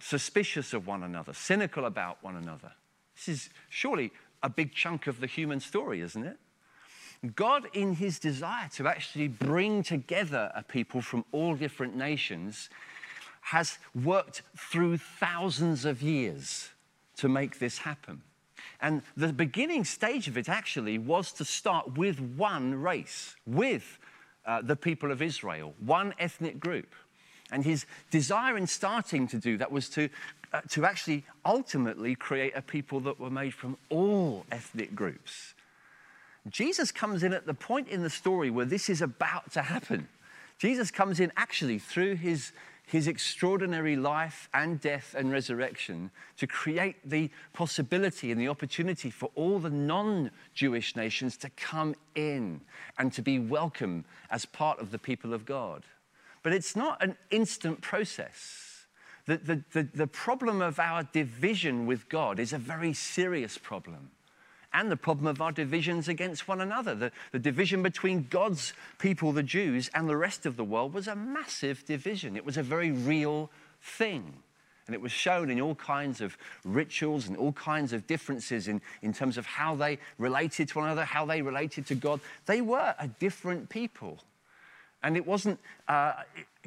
suspicious 0.00 0.72
of 0.72 0.86
one 0.86 1.02
another, 1.02 1.32
cynical 1.32 1.84
about 1.84 2.22
one 2.22 2.36
another. 2.36 2.72
This 3.14 3.28
is 3.28 3.50
surely 3.68 4.12
a 4.42 4.48
big 4.48 4.74
chunk 4.74 5.06
of 5.06 5.20
the 5.20 5.26
human 5.26 5.60
story, 5.60 6.00
isn't 6.00 6.24
it? 6.24 6.38
God, 7.34 7.66
in 7.72 7.94
his 7.94 8.18
desire 8.18 8.68
to 8.74 8.86
actually 8.86 9.28
bring 9.28 9.82
together 9.82 10.52
a 10.54 10.62
people 10.62 11.00
from 11.00 11.24
all 11.32 11.54
different 11.54 11.96
nations, 11.96 12.68
has 13.40 13.78
worked 13.94 14.42
through 14.56 14.98
thousands 14.98 15.84
of 15.84 16.02
years 16.02 16.70
to 17.16 17.28
make 17.28 17.58
this 17.58 17.78
happen. 17.78 18.22
And 18.80 19.02
the 19.16 19.32
beginning 19.32 19.84
stage 19.84 20.28
of 20.28 20.36
it 20.36 20.48
actually 20.48 20.98
was 20.98 21.32
to 21.32 21.44
start 21.44 21.96
with 21.96 22.20
one 22.20 22.74
race, 22.74 23.36
with 23.46 23.98
uh, 24.44 24.62
the 24.62 24.76
people 24.76 25.10
of 25.10 25.22
Israel, 25.22 25.74
one 25.80 26.14
ethnic 26.18 26.60
group. 26.60 26.94
And 27.50 27.64
his 27.64 27.86
desire 28.10 28.56
in 28.56 28.66
starting 28.66 29.28
to 29.28 29.38
do 29.38 29.56
that 29.58 29.70
was 29.70 29.88
to, 29.90 30.08
uh, 30.52 30.62
to 30.70 30.84
actually 30.84 31.24
ultimately 31.44 32.14
create 32.14 32.52
a 32.56 32.62
people 32.62 33.00
that 33.00 33.20
were 33.20 33.30
made 33.30 33.54
from 33.54 33.76
all 33.88 34.44
ethnic 34.50 34.94
groups. 34.94 35.54
Jesus 36.48 36.92
comes 36.92 37.22
in 37.22 37.32
at 37.32 37.46
the 37.46 37.54
point 37.54 37.88
in 37.88 38.02
the 38.02 38.10
story 38.10 38.50
where 38.50 38.66
this 38.66 38.88
is 38.88 39.02
about 39.02 39.52
to 39.52 39.62
happen. 39.62 40.08
Jesus 40.58 40.90
comes 40.90 41.20
in 41.20 41.32
actually 41.36 41.78
through 41.78 42.16
his 42.16 42.52
his 42.86 43.08
extraordinary 43.08 43.96
life 43.96 44.48
and 44.54 44.80
death 44.80 45.14
and 45.18 45.32
resurrection 45.32 46.08
to 46.36 46.46
create 46.46 46.96
the 47.04 47.28
possibility 47.52 48.30
and 48.30 48.40
the 48.40 48.46
opportunity 48.46 49.10
for 49.10 49.28
all 49.34 49.58
the 49.58 49.70
non 49.70 50.30
Jewish 50.54 50.94
nations 50.94 51.36
to 51.38 51.50
come 51.50 51.96
in 52.14 52.60
and 52.96 53.12
to 53.12 53.22
be 53.22 53.40
welcome 53.40 54.04
as 54.30 54.46
part 54.46 54.78
of 54.78 54.92
the 54.92 54.98
people 54.98 55.34
of 55.34 55.44
God. 55.44 55.82
But 56.44 56.52
it's 56.52 56.76
not 56.76 57.02
an 57.02 57.16
instant 57.30 57.80
process. 57.80 58.86
The, 59.26 59.38
the, 59.38 59.64
the, 59.72 59.88
the 59.92 60.06
problem 60.06 60.62
of 60.62 60.78
our 60.78 61.02
division 61.02 61.86
with 61.86 62.08
God 62.08 62.38
is 62.38 62.52
a 62.52 62.58
very 62.58 62.92
serious 62.92 63.58
problem. 63.58 64.10
And 64.76 64.90
the 64.90 64.96
problem 64.96 65.26
of 65.26 65.40
our 65.40 65.52
divisions 65.52 66.06
against 66.06 66.46
one 66.46 66.60
another. 66.60 66.94
The, 66.94 67.10
the 67.32 67.38
division 67.38 67.82
between 67.82 68.26
God's 68.28 68.74
people, 68.98 69.32
the 69.32 69.42
Jews, 69.42 69.90
and 69.94 70.06
the 70.06 70.16
rest 70.18 70.44
of 70.44 70.56
the 70.56 70.64
world 70.64 70.92
was 70.92 71.08
a 71.08 71.16
massive 71.16 71.84
division. 71.86 72.36
It 72.36 72.44
was 72.44 72.58
a 72.58 72.62
very 72.62 72.92
real 72.92 73.50
thing. 73.80 74.34
And 74.86 74.94
it 74.94 75.00
was 75.00 75.12
shown 75.12 75.50
in 75.50 75.60
all 75.62 75.74
kinds 75.74 76.20
of 76.20 76.36
rituals 76.62 77.26
and 77.26 77.38
all 77.38 77.52
kinds 77.52 77.94
of 77.94 78.06
differences 78.06 78.68
in, 78.68 78.82
in 79.00 79.14
terms 79.14 79.38
of 79.38 79.46
how 79.46 79.74
they 79.74 79.98
related 80.18 80.68
to 80.68 80.78
one 80.78 80.84
another, 80.84 81.04
how 81.04 81.24
they 81.24 81.40
related 81.40 81.86
to 81.86 81.94
God. 81.94 82.20
They 82.44 82.60
were 82.60 82.94
a 82.98 83.08
different 83.08 83.70
people. 83.70 84.18
And 85.02 85.16
it 85.16 85.26
wasn't 85.26 85.58
uh, 85.88 86.12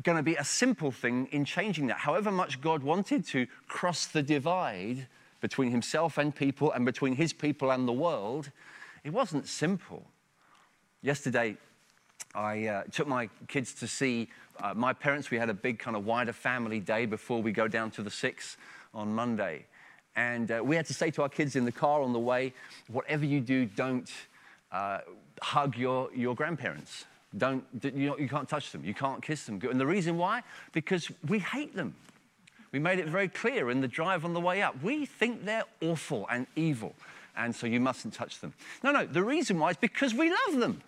going 0.01 0.17
to 0.17 0.23
be 0.23 0.35
a 0.35 0.43
simple 0.43 0.91
thing 0.91 1.27
in 1.31 1.45
changing 1.45 1.87
that. 1.87 1.97
However 1.97 2.31
much 2.31 2.59
God 2.59 2.81
wanted 2.81 3.25
to 3.27 3.45
cross 3.67 4.07
the 4.07 4.23
divide 4.23 5.07
between 5.41 5.71
himself 5.71 6.17
and 6.17 6.35
people 6.35 6.71
and 6.71 6.85
between 6.85 7.15
his 7.15 7.33
people 7.33 7.71
and 7.71 7.87
the 7.87 7.93
world, 7.93 8.51
it 9.03 9.11
wasn't 9.11 9.47
simple. 9.47 10.05
Yesterday, 11.01 11.57
I 12.35 12.67
uh, 12.67 12.83
took 12.91 13.07
my 13.07 13.29
kids 13.47 13.73
to 13.75 13.87
see 13.87 14.29
uh, 14.61 14.73
my 14.73 14.93
parents. 14.93 15.31
We 15.31 15.37
had 15.37 15.49
a 15.49 15.53
big 15.53 15.79
kind 15.79 15.95
of 15.95 16.05
wider 16.05 16.33
family 16.33 16.79
day 16.79 17.05
before 17.05 17.41
we 17.41 17.51
go 17.51 17.67
down 17.67 17.91
to 17.91 18.03
the 18.03 18.11
six 18.11 18.57
on 18.93 19.13
Monday. 19.13 19.65
And 20.15 20.51
uh, 20.51 20.61
we 20.63 20.75
had 20.75 20.85
to 20.87 20.93
say 20.93 21.11
to 21.11 21.21
our 21.21 21.29
kids 21.29 21.55
in 21.55 21.65
the 21.65 21.71
car 21.71 22.01
on 22.01 22.13
the 22.13 22.19
way, 22.19 22.53
whatever 22.87 23.25
you 23.25 23.39
do, 23.39 23.65
don't 23.65 24.11
uh, 24.71 24.99
hug 25.41 25.77
your, 25.77 26.09
your 26.13 26.35
grandparents. 26.35 27.05
Don't, 27.37 27.63
you, 27.81 28.09
know, 28.09 28.17
you 28.17 28.27
can't 28.27 28.49
touch 28.49 28.71
them. 28.71 28.83
You 28.83 28.93
can't 28.93 29.21
kiss 29.21 29.45
them. 29.45 29.61
And 29.69 29.79
the 29.79 29.85
reason 29.85 30.17
why? 30.17 30.41
Because 30.73 31.09
we 31.27 31.39
hate 31.39 31.75
them. 31.75 31.95
We 32.71 32.79
made 32.79 32.99
it 32.99 33.07
very 33.07 33.27
clear 33.27 33.71
in 33.71 33.81
the 33.81 33.87
drive 33.87 34.25
on 34.25 34.33
the 34.33 34.39
way 34.39 34.61
up. 34.61 34.81
We 34.83 35.05
think 35.05 35.45
they're 35.45 35.65
awful 35.81 36.27
and 36.29 36.45
evil, 36.55 36.95
and 37.35 37.55
so 37.55 37.67
you 37.67 37.79
mustn't 37.79 38.13
touch 38.13 38.39
them. 38.39 38.53
No, 38.83 38.91
no, 38.91 39.05
the 39.05 39.23
reason 39.23 39.57
why 39.59 39.71
is 39.71 39.77
because 39.77 40.13
we 40.13 40.29
love 40.29 40.59
them. 40.59 40.81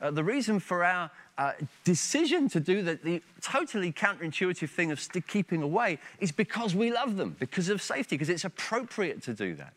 Uh, 0.00 0.12
the 0.12 0.22
reason 0.22 0.60
for 0.60 0.84
our 0.84 1.10
uh, 1.38 1.52
decision 1.84 2.48
to 2.48 2.60
do 2.60 2.82
the, 2.82 2.98
the, 3.02 3.22
totally 3.40 3.92
counterintuitive 3.92 4.70
thing 4.70 4.92
of 4.92 5.08
keeping 5.26 5.62
away 5.62 5.98
is 6.20 6.30
because 6.30 6.74
we 6.74 6.92
love 6.92 7.16
them, 7.16 7.36
because 7.38 7.68
of 7.68 7.82
safety, 7.82 8.16
because 8.16 8.28
it's 8.28 8.44
appropriate 8.44 9.22
to 9.22 9.34
do 9.34 9.54
that. 9.54 9.72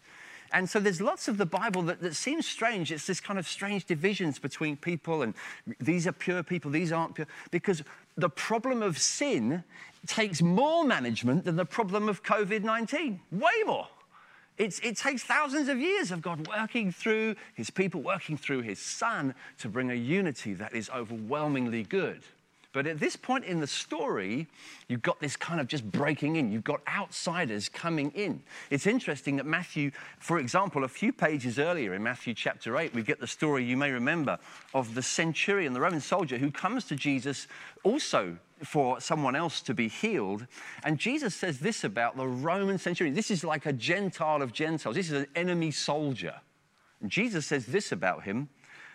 And 0.54 0.70
so 0.70 0.80
there's 0.80 1.02
lots 1.02 1.28
of 1.28 1.38
the 1.38 1.46
Bible 1.46 1.82
that, 1.84 2.02
that 2.02 2.16
seems 2.16 2.46
strange. 2.46 2.92
It's 2.92 3.08
this 3.08 3.22
kind 3.22 3.40
of 3.40 3.48
strange 3.48 3.86
divisions 3.86 4.38
between 4.38 4.76
people, 4.76 5.22
and 5.22 5.34
these 5.80 6.08
are 6.08 6.12
pure 6.12 6.44
people, 6.44 6.72
these 6.72 6.92
aren't 6.92 7.16
pure. 7.16 7.28
Because 7.52 7.84
the 8.18 8.30
problem 8.30 8.82
of 8.82 8.98
sin 8.98 9.64
takes 10.08 10.42
more 10.42 10.84
management 10.84 11.46
than 11.46 11.56
the 11.56 11.66
problem 11.66 12.10
of 12.10 12.24
COVID 12.24 12.64
19, 12.64 13.20
way 13.32 13.52
more. 13.66 13.88
It's, 14.58 14.80
it 14.80 14.98
takes 14.98 15.24
thousands 15.24 15.70
of 15.70 15.80
years 15.80 16.12
of 16.12 16.22
God 16.22 16.48
working 16.48 16.92
through 16.92 17.36
his 17.56 17.70
people, 17.70 18.02
working 18.02 18.38
through 18.38 18.62
his 18.62 18.80
son 18.80 19.34
to 19.60 19.70
bring 19.70 19.90
a 19.90 19.96
unity 19.96 20.54
that 20.56 20.76
is 20.76 20.90
overwhelmingly 20.90 21.84
good. 21.84 22.22
But 22.74 22.88
at 22.88 23.00
this 23.00 23.18
point 23.18 23.44
in 23.44 23.60
the 23.60 23.68
story, 23.68 24.48
you've 24.88 25.02
got 25.02 25.20
this 25.20 25.36
kind 25.36 25.60
of 25.60 25.68
just 25.68 25.90
breaking 25.92 26.38
in. 26.38 26.52
You've 26.52 26.64
got 26.64 26.82
outsiders 26.88 27.68
coming 27.68 28.12
in. 28.12 28.42
It's 28.70 28.88
interesting 28.88 29.36
that 29.38 29.46
Matthew, 29.46 29.92
for 30.20 30.40
example, 30.40 30.86
a 30.86 30.88
few 30.88 31.12
pages 31.12 31.60
earlier 31.60 31.94
in 31.94 32.02
Matthew 32.02 32.34
chapter 32.34 32.78
8, 32.78 32.94
we 32.94 33.04
get 33.04 33.20
the 33.20 33.28
story 33.28 33.66
you 33.66 33.76
may 33.76 33.92
remember 33.92 34.40
of 34.74 34.96
the 34.96 35.02
centurion, 35.02 35.74
the 35.74 35.82
Roman 35.82 36.00
soldier, 36.00 36.38
who 36.38 36.50
comes 36.50 36.86
to 36.86 36.96
Jesus 36.96 37.48
also 37.84 38.38
for 38.64 39.02
someone 39.02 39.36
else 39.36 39.60
to 39.62 39.74
be 39.74 39.90
healed. 39.90 40.48
And 40.86 40.98
Jesus 40.98 41.36
says 41.36 41.60
this 41.60 41.84
about 41.84 42.16
the 42.16 42.28
Roman 42.28 42.78
centurion. 42.78 43.16
This 43.16 43.32
is 43.32 43.44
like 43.44 43.66
a 43.66 43.74
Gentile 43.74 44.42
of 44.42 44.54
Gentiles, 44.54 44.96
this 44.96 45.12
is 45.12 45.24
an 45.24 45.28
enemy 45.36 45.72
soldier. 45.72 46.36
And 47.02 47.10
Jesus 47.10 47.48
says 47.48 47.66
this 47.66 47.92
about 47.92 48.24
him 48.24 48.48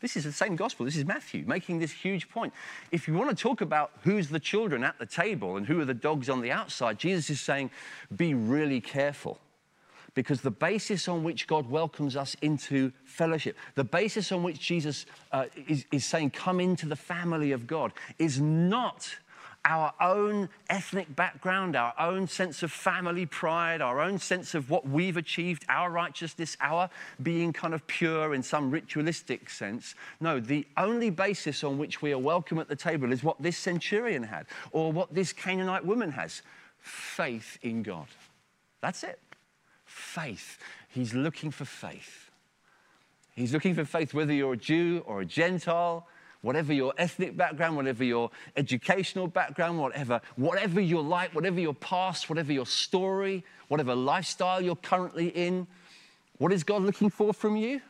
This 0.00 0.16
is 0.16 0.24
the 0.24 0.32
same 0.32 0.56
gospel. 0.56 0.86
This 0.86 0.96
is 0.96 1.04
Matthew 1.04 1.44
making 1.46 1.78
this 1.78 1.92
huge 1.92 2.28
point. 2.30 2.54
If 2.90 3.06
you 3.06 3.14
want 3.14 3.30
to 3.30 3.36
talk 3.36 3.60
about 3.60 3.92
who's 4.02 4.28
the 4.28 4.40
children 4.40 4.82
at 4.82 4.98
the 4.98 5.06
table 5.06 5.56
and 5.56 5.66
who 5.66 5.80
are 5.80 5.84
the 5.84 5.94
dogs 5.94 6.30
on 6.30 6.40
the 6.40 6.50
outside, 6.50 6.98
Jesus 6.98 7.28
is 7.28 7.40
saying, 7.40 7.70
be 8.14 8.32
really 8.34 8.80
careful. 8.80 9.38
Because 10.14 10.40
the 10.40 10.50
basis 10.50 11.06
on 11.06 11.22
which 11.22 11.46
God 11.46 11.70
welcomes 11.70 12.16
us 12.16 12.34
into 12.42 12.92
fellowship, 13.04 13.56
the 13.74 13.84
basis 13.84 14.32
on 14.32 14.42
which 14.42 14.58
Jesus 14.58 15.06
uh, 15.30 15.44
is, 15.68 15.84
is 15.92 16.04
saying, 16.04 16.30
come 16.30 16.60
into 16.60 16.86
the 16.86 16.96
family 16.96 17.52
of 17.52 17.66
God, 17.66 17.92
is 18.18 18.40
not 18.40 19.14
our 19.64 19.92
own 20.00 20.48
ethnic 20.68 21.14
background, 21.14 21.76
our 21.76 21.94
own 21.98 22.26
sense 22.26 22.62
of 22.62 22.72
family 22.72 23.26
pride, 23.26 23.82
our 23.82 24.00
own 24.00 24.18
sense 24.18 24.54
of 24.54 24.70
what 24.70 24.88
we've 24.88 25.16
achieved, 25.16 25.64
our 25.68 25.90
righteousness, 25.90 26.56
our 26.60 26.88
being 27.22 27.52
kind 27.52 27.74
of 27.74 27.86
pure 27.86 28.34
in 28.34 28.42
some 28.42 28.70
ritualistic 28.70 29.50
sense. 29.50 29.94
No, 30.20 30.40
the 30.40 30.66
only 30.76 31.10
basis 31.10 31.62
on 31.62 31.78
which 31.78 32.00
we 32.00 32.12
are 32.12 32.18
welcome 32.18 32.58
at 32.58 32.68
the 32.68 32.76
table 32.76 33.12
is 33.12 33.22
what 33.22 33.40
this 33.42 33.58
centurion 33.58 34.22
had 34.22 34.46
or 34.72 34.92
what 34.92 35.14
this 35.14 35.32
Canaanite 35.32 35.84
woman 35.84 36.12
has 36.12 36.42
faith 36.78 37.58
in 37.62 37.82
God. 37.82 38.06
That's 38.80 39.04
it. 39.04 39.18
Faith. 39.84 40.58
He's 40.88 41.12
looking 41.12 41.50
for 41.50 41.64
faith. 41.66 42.30
He's 43.36 43.52
looking 43.52 43.74
for 43.74 43.84
faith, 43.84 44.14
whether 44.14 44.32
you're 44.32 44.54
a 44.54 44.56
Jew 44.56 45.02
or 45.06 45.20
a 45.20 45.26
Gentile, 45.26 46.06
whatever 46.42 46.72
your 46.72 46.92
ethnic 46.96 47.36
background, 47.36 47.76
whatever 47.76 48.04
your 48.04 48.30
educational 48.56 49.26
background, 49.26 49.78
whatever, 49.78 50.20
whatever 50.36 50.80
you're 50.80 51.02
like, 51.02 51.34
whatever 51.34 51.60
your 51.60 51.74
past, 51.74 52.28
whatever 52.28 52.52
your 52.52 52.66
story, 52.66 53.44
whatever 53.68 53.94
lifestyle 53.94 54.60
you're 54.60 54.76
currently 54.76 55.28
in, 55.28 55.66
what 56.38 56.52
is 56.52 56.64
God 56.64 56.82
looking 56.82 57.10
for 57.10 57.34
from 57.34 57.56
you? 57.56 57.80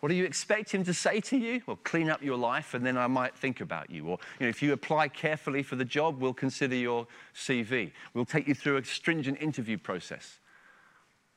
What 0.00 0.08
do 0.08 0.14
you 0.14 0.24
expect 0.24 0.72
him 0.72 0.82
to 0.84 0.94
say 0.94 1.20
to 1.20 1.36
you? 1.36 1.60
Well, 1.66 1.78
clean 1.84 2.08
up 2.08 2.22
your 2.22 2.38
life 2.38 2.72
and 2.72 2.84
then 2.84 2.96
I 2.96 3.06
might 3.06 3.36
think 3.36 3.60
about 3.60 3.90
you. 3.90 4.06
Or 4.06 4.18
you 4.38 4.46
know, 4.46 4.48
if 4.48 4.62
you 4.62 4.72
apply 4.72 5.08
carefully 5.08 5.62
for 5.62 5.76
the 5.76 5.84
job, 5.84 6.20
we'll 6.20 6.32
consider 6.32 6.74
your 6.74 7.06
CV. 7.34 7.92
We'll 8.14 8.24
take 8.24 8.48
you 8.48 8.54
through 8.54 8.78
a 8.78 8.84
stringent 8.84 9.42
interview 9.42 9.76
process. 9.76 10.38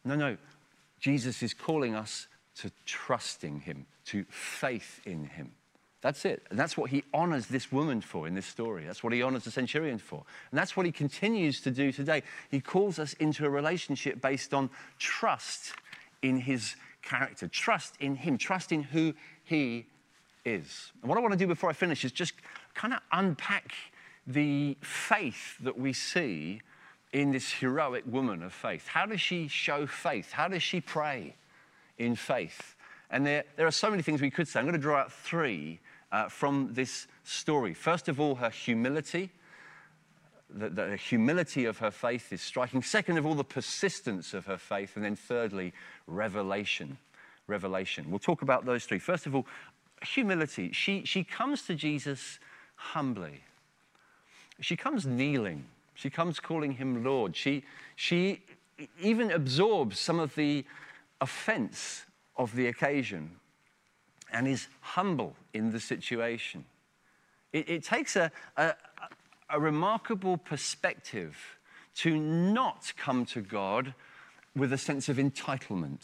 No, 0.06 0.16
no. 0.16 0.38
Jesus 1.00 1.44
is 1.44 1.54
calling 1.54 1.94
us 1.94 2.28
to 2.56 2.72
trusting 2.86 3.60
him, 3.62 3.86
to 4.06 4.24
faith 4.30 5.02
in 5.06 5.26
him. 5.26 5.52
That's 6.04 6.26
it. 6.26 6.44
And 6.50 6.60
that's 6.60 6.76
what 6.76 6.90
he 6.90 7.06
honors 7.14 7.48
this 7.48 7.72
woman 7.72 8.02
for 8.02 8.28
in 8.28 8.36
this 8.36 8.46
story. 8.46 8.84
That's 8.86 9.06
what 9.06 9.14
he 9.14 9.22
honors 9.22 9.46
the 9.46 9.52
centurion 9.52 9.98
for. 9.98 10.26
And 10.52 10.60
that's 10.60 10.76
what 10.76 10.86
he 10.86 10.92
continues 10.92 11.62
to 11.62 11.72
do 11.72 11.94
today. 11.94 12.24
He 12.52 12.60
calls 12.60 13.00
us 13.00 13.14
into 13.14 13.46
a 13.46 13.50
relationship 13.50 14.22
based 14.22 14.54
on 14.54 14.70
trust 15.00 15.72
in 16.22 16.42
his 16.42 16.76
character, 17.04 17.48
trust 17.48 17.96
in 18.02 18.16
him, 18.16 18.38
trust 18.38 18.74
in 18.74 18.84
who 18.84 19.14
he 19.46 19.86
is. 20.44 20.92
And 21.02 21.08
what 21.08 21.18
I 21.18 21.22
want 21.22 21.32
to 21.32 21.38
do 21.38 21.48
before 21.48 21.70
I 21.70 21.74
finish 21.74 22.04
is 22.04 22.12
just 22.12 22.34
kind 22.74 22.94
of 22.94 23.00
unpack 23.14 23.72
the 24.28 24.76
faith 24.82 25.58
that 25.62 25.80
we 25.80 25.94
see 25.94 26.60
in 27.14 27.32
this 27.32 27.50
heroic 27.50 28.04
woman 28.06 28.44
of 28.44 28.52
faith. 28.52 28.88
How 28.90 29.06
does 29.06 29.22
she 29.22 29.48
show 29.48 29.88
faith? 29.88 30.34
How 30.34 30.50
does 30.50 30.64
she 30.64 30.82
pray 30.82 31.36
in 31.98 32.18
faith? 32.18 32.76
And 33.10 33.26
there, 33.26 33.46
there 33.56 33.68
are 33.68 33.72
so 33.72 33.90
many 33.90 34.04
things 34.04 34.22
we 34.22 34.32
could 34.32 34.50
say. 34.50 34.60
I'm 34.60 34.66
going 34.66 34.74
to 34.74 34.82
draw 34.82 34.98
out 34.98 35.14
three 35.14 35.80
uh, 36.14 36.30
from 36.30 36.70
this 36.72 37.08
story. 37.24 37.74
First 37.74 38.08
of 38.08 38.22
all, 38.22 38.36
her 38.36 38.52
humility. 38.52 39.32
The, 40.56 40.70
the, 40.70 40.96
humility 40.96 41.66
of 41.66 41.80
her 41.80 41.90
faith 41.90 42.32
is 42.32 42.40
striking. 42.40 42.84
Second 42.84 43.18
of 43.18 43.26
all, 43.26 43.34
the 43.34 43.44
persistence 43.44 44.36
of 44.36 44.46
her 44.46 44.58
faith. 44.58 44.96
And 44.96 45.04
then 45.04 45.16
thirdly, 45.16 45.74
revelation. 46.06 47.00
Revelation. 47.48 48.06
We'll 48.10 48.20
talk 48.20 48.44
about 48.44 48.64
those 48.64 48.86
three. 48.86 49.00
First 49.00 49.26
of 49.26 49.36
all, 49.36 49.48
humility. 50.04 50.72
She, 50.72 51.04
she 51.04 51.24
comes 51.24 51.64
to 51.64 51.74
Jesus 51.74 52.40
humbly. 52.76 53.42
She 54.60 54.76
comes 54.76 55.08
kneeling. 55.08 55.66
She 55.96 56.12
comes 56.12 56.40
calling 56.40 56.74
him 56.74 57.04
Lord. 57.04 57.36
She, 57.36 57.64
she 57.96 58.44
even 59.02 59.32
absorbs 59.32 60.00
some 60.00 60.20
of 60.20 60.36
the 60.36 60.64
offense 61.20 62.06
of 62.38 62.56
the 62.56 62.68
occasion 62.68 63.32
and 64.34 64.48
is 64.48 64.68
humble 64.82 65.36
in 65.54 65.72
the 65.72 65.80
situation. 65.80 66.66
It, 67.54 67.70
it 67.70 67.84
takes 67.84 68.16
a, 68.16 68.32
a, 68.58 68.74
a 69.50 69.60
remarkable 69.60 70.38
perspective 70.38 71.38
to 71.98 72.18
not 72.18 72.92
come 72.98 73.26
to 73.28 73.42
God 73.42 73.94
with 74.56 74.74
a 74.74 74.78
sense 74.78 75.10
of 75.10 75.18
entitlement, 75.18 76.00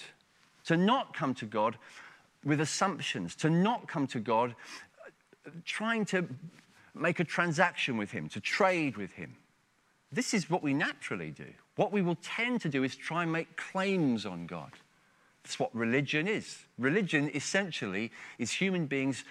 to 0.65 0.77
not 0.77 1.13
come 1.13 1.33
to 1.36 1.45
God 1.45 1.77
with 2.45 2.62
assumptions, 2.62 3.36
to 3.36 3.50
not 3.50 3.88
come 3.88 4.07
to 4.07 4.19
God 4.19 4.55
trying 5.65 6.05
to 6.05 6.27
make 6.93 7.19
a 7.19 7.24
transaction 7.24 7.98
with 7.98 8.12
him, 8.12 8.29
to 8.29 8.39
trade 8.39 8.98
with 8.98 9.12
him. 9.13 9.36
This 10.12 10.33
is 10.33 10.50
what 10.50 10.63
we 10.63 10.74
naturally 10.74 11.31
do. 11.31 11.45
What 11.75 11.91
we 11.91 12.01
will 12.01 12.17
tend 12.21 12.62
to 12.62 12.69
do 12.69 12.83
is 12.83 12.95
try 12.95 13.24
and 13.24 13.31
make 13.31 13.55
claims 13.55 14.25
on 14.25 14.48
God. 14.48 14.71
That's 15.50 15.60
what 15.60 15.75
religion 15.75 16.27
is. 16.27 16.60
Religion 16.77 17.32
essentially 17.34 18.12
is 18.38 18.51
human 18.51 18.86
beings 18.86 19.24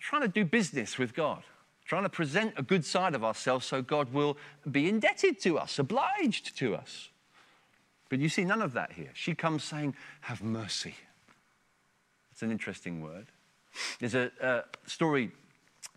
trying 0.00 0.22
to 0.22 0.28
do 0.28 0.44
business 0.44 0.98
with 0.98 1.14
God, 1.14 1.44
trying 1.84 2.02
to 2.02 2.08
present 2.08 2.54
a 2.56 2.62
good 2.62 2.84
side 2.84 3.14
of 3.14 3.22
ourselves 3.22 3.66
so 3.66 3.80
God 3.80 4.12
will 4.12 4.36
be 4.68 4.88
indebted 4.88 5.40
to 5.42 5.60
us, 5.60 5.78
obliged 5.78 6.58
to 6.58 6.74
us. 6.74 7.10
But 8.08 8.18
you 8.18 8.28
see 8.28 8.44
none 8.44 8.62
of 8.62 8.72
that 8.72 8.94
here. 8.94 9.10
She 9.14 9.36
comes 9.36 9.62
saying, 9.62 9.94
Have 10.22 10.42
mercy. 10.42 10.96
It's 12.32 12.42
an 12.42 12.50
interesting 12.50 13.00
word. 13.00 13.28
There's 14.00 14.16
a, 14.16 14.32
a 14.40 14.64
story 14.88 15.30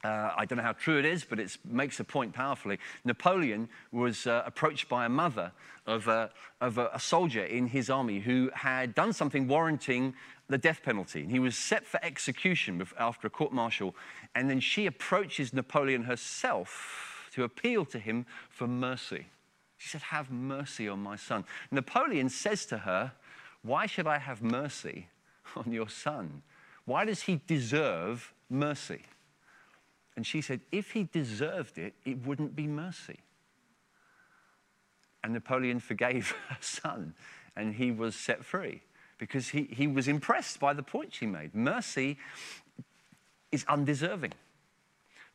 uh, 0.03 0.31
I 0.35 0.45
don't 0.45 0.57
know 0.57 0.63
how 0.63 0.73
true 0.73 0.99
it 0.99 1.05
is, 1.05 1.23
but 1.23 1.39
it 1.39 1.57
makes 1.63 1.99
a 1.99 2.03
point 2.03 2.33
powerfully. 2.33 2.77
Napoleon 3.05 3.69
was 3.91 4.27
uh, 4.27 4.43
approached 4.45 4.89
by 4.89 5.05
a 5.05 5.09
mother 5.09 5.51
of, 5.87 6.07
a, 6.07 6.29
of 6.59 6.77
a, 6.77 6.89
a, 6.93 6.99
soldier 6.99 7.43
in 7.43 7.67
his 7.67 7.89
army 7.89 8.19
who 8.19 8.49
had 8.53 8.95
done 8.95 9.13
something 9.13 9.47
warranting 9.47 10.13
the 10.49 10.57
death 10.57 10.81
penalty. 10.83 11.21
And 11.21 11.31
he 11.31 11.39
was 11.39 11.57
set 11.57 11.85
for 11.85 12.03
execution 12.03 12.85
after 12.99 13.27
a 13.27 13.29
court 13.29 13.53
martial. 13.53 13.95
And 14.35 14.49
then 14.49 14.59
she 14.59 14.85
approaches 14.85 15.53
Napoleon 15.53 16.03
herself 16.03 17.29
to 17.33 17.43
appeal 17.43 17.85
to 17.85 17.99
him 17.99 18.25
for 18.49 18.67
mercy. 18.67 19.27
She 19.77 19.89
said, 19.89 20.01
Have 20.01 20.31
mercy 20.31 20.87
on 20.87 20.99
my 20.99 21.15
son. 21.15 21.45
Napoleon 21.71 22.29
says 22.29 22.65
to 22.67 22.79
her, 22.79 23.13
Why 23.61 23.85
should 23.85 24.07
I 24.07 24.17
have 24.17 24.41
mercy 24.41 25.07
on 25.55 25.71
your 25.71 25.89
son? 25.89 26.43
Why 26.85 27.05
does 27.05 27.21
he 27.23 27.39
deserve 27.47 28.33
mercy? 28.49 29.03
And 30.15 30.25
she 30.25 30.41
said, 30.41 30.61
if 30.71 30.91
he 30.91 31.03
deserved 31.05 31.77
it, 31.77 31.93
it 32.05 32.25
wouldn't 32.25 32.55
be 32.55 32.67
mercy. 32.67 33.19
And 35.23 35.33
Napoleon 35.33 35.79
forgave 35.79 36.31
her 36.49 36.57
son, 36.59 37.13
and 37.55 37.75
he 37.75 37.91
was 37.91 38.15
set 38.15 38.43
free 38.43 38.81
because 39.17 39.49
he, 39.49 39.63
he 39.71 39.87
was 39.87 40.07
impressed 40.07 40.59
by 40.59 40.73
the 40.73 40.83
point 40.83 41.13
she 41.13 41.25
made. 41.25 41.55
Mercy 41.55 42.17
is 43.51 43.63
undeserving, 43.67 44.33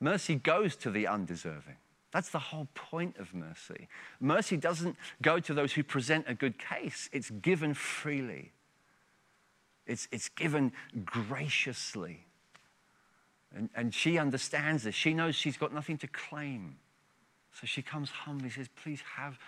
mercy 0.00 0.35
goes 0.35 0.76
to 0.76 0.90
the 0.90 1.06
undeserving. 1.06 1.76
That's 2.11 2.30
the 2.30 2.38
whole 2.38 2.68
point 2.75 3.18
of 3.18 3.35
mercy. 3.35 3.87
Mercy 4.18 4.56
doesn't 4.56 4.97
go 5.20 5.40
to 5.40 5.52
those 5.52 5.75
who 5.75 5.82
present 5.82 6.25
a 6.26 6.35
good 6.35 6.58
case, 6.58 7.08
it's 7.12 7.30
given 7.30 7.75
freely, 7.75 8.52
it's, 9.87 10.08
it's 10.11 10.28
given 10.28 10.73
graciously. 11.04 12.26
And, 13.55 13.71
and 13.75 13.95
she 13.95 14.19
understands 14.19 14.85
this. 14.85 14.95
She 14.95 15.14
knows 15.14 15.35
she's 15.35 15.57
got 15.57 15.73
nothing 15.73 15.99
to 15.99 16.07
claim. 16.07 16.76
So 17.52 17.67
she 17.67 17.83
comes 17.83 18.11
humbly, 18.11 18.50
says, 18.50 18.69
Please 18.83 19.02
have 19.17 19.38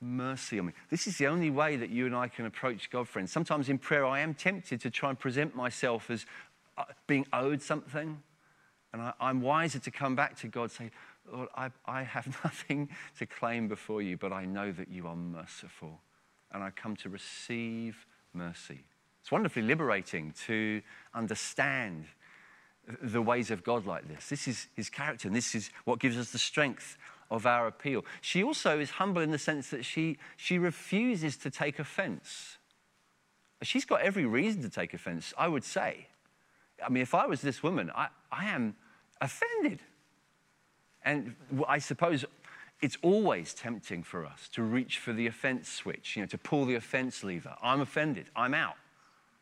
mercy 0.00 0.58
on 0.58 0.66
me. 0.66 0.72
This 0.90 1.06
is 1.06 1.16
the 1.18 1.26
only 1.26 1.50
way 1.50 1.76
that 1.76 1.90
you 1.90 2.06
and 2.06 2.14
I 2.14 2.28
can 2.28 2.46
approach 2.46 2.90
God, 2.90 3.08
friends. 3.08 3.32
Sometimes 3.32 3.68
in 3.68 3.78
prayer, 3.78 4.04
I 4.04 4.20
am 4.20 4.34
tempted 4.34 4.80
to 4.80 4.90
try 4.90 5.10
and 5.10 5.18
present 5.18 5.54
myself 5.54 6.10
as 6.10 6.26
uh, 6.76 6.84
being 7.06 7.26
owed 7.32 7.62
something. 7.62 8.20
And 8.92 9.02
I, 9.02 9.12
am 9.20 9.40
wiser 9.40 9.78
to 9.80 9.90
come 9.90 10.14
back 10.14 10.36
to 10.40 10.48
God, 10.48 10.62
and 10.64 10.72
say, 10.72 10.90
Lord, 11.32 11.48
I, 11.56 11.70
I 11.86 12.02
have 12.02 12.26
nothing 12.44 12.90
to 13.18 13.26
claim 13.26 13.68
before 13.68 14.02
you, 14.02 14.16
but 14.16 14.32
I 14.32 14.44
know 14.44 14.72
that 14.72 14.88
you 14.88 15.06
are 15.06 15.16
merciful. 15.16 16.00
And 16.52 16.62
I 16.62 16.70
come 16.70 16.94
to 16.96 17.08
receive 17.08 18.06
mercy. 18.32 18.84
It's 19.20 19.32
wonderfully 19.32 19.62
liberating 19.62 20.34
to 20.46 20.82
understand 21.14 22.04
the 23.02 23.22
ways 23.22 23.50
of 23.50 23.64
God 23.64 23.86
like 23.86 24.08
this. 24.08 24.28
This 24.28 24.48
is 24.48 24.66
his 24.74 24.90
character, 24.90 25.28
and 25.28 25.36
this 25.36 25.54
is 25.54 25.70
what 25.84 25.98
gives 25.98 26.16
us 26.16 26.30
the 26.30 26.38
strength 26.38 26.96
of 27.30 27.46
our 27.46 27.66
appeal. 27.66 28.04
She 28.20 28.42
also 28.42 28.78
is 28.78 28.90
humble 28.90 29.22
in 29.22 29.30
the 29.30 29.38
sense 29.38 29.70
that 29.70 29.84
she, 29.84 30.18
she 30.36 30.58
refuses 30.58 31.36
to 31.38 31.50
take 31.50 31.78
offense. 31.78 32.58
She's 33.62 33.84
got 33.84 34.02
every 34.02 34.26
reason 34.26 34.62
to 34.62 34.68
take 34.68 34.94
offense, 34.94 35.32
I 35.38 35.48
would 35.48 35.64
say. 35.64 36.08
I 36.84 36.90
mean, 36.90 37.02
if 37.02 37.14
I 37.14 37.26
was 37.26 37.40
this 37.40 37.62
woman, 37.62 37.90
I, 37.94 38.08
I 38.30 38.46
am 38.46 38.76
offended. 39.20 39.80
And 41.04 41.34
I 41.66 41.78
suppose 41.78 42.24
it's 42.80 42.98
always 43.02 43.54
tempting 43.54 44.02
for 44.02 44.26
us 44.26 44.48
to 44.52 44.62
reach 44.62 44.98
for 44.98 45.12
the 45.12 45.26
offense 45.26 45.68
switch, 45.68 46.16
you 46.16 46.22
know, 46.22 46.26
to 46.26 46.38
pull 46.38 46.66
the 46.66 46.74
offense 46.74 47.24
lever. 47.24 47.54
I'm 47.62 47.80
offended, 47.80 48.26
I'm 48.36 48.54
out. 48.54 48.76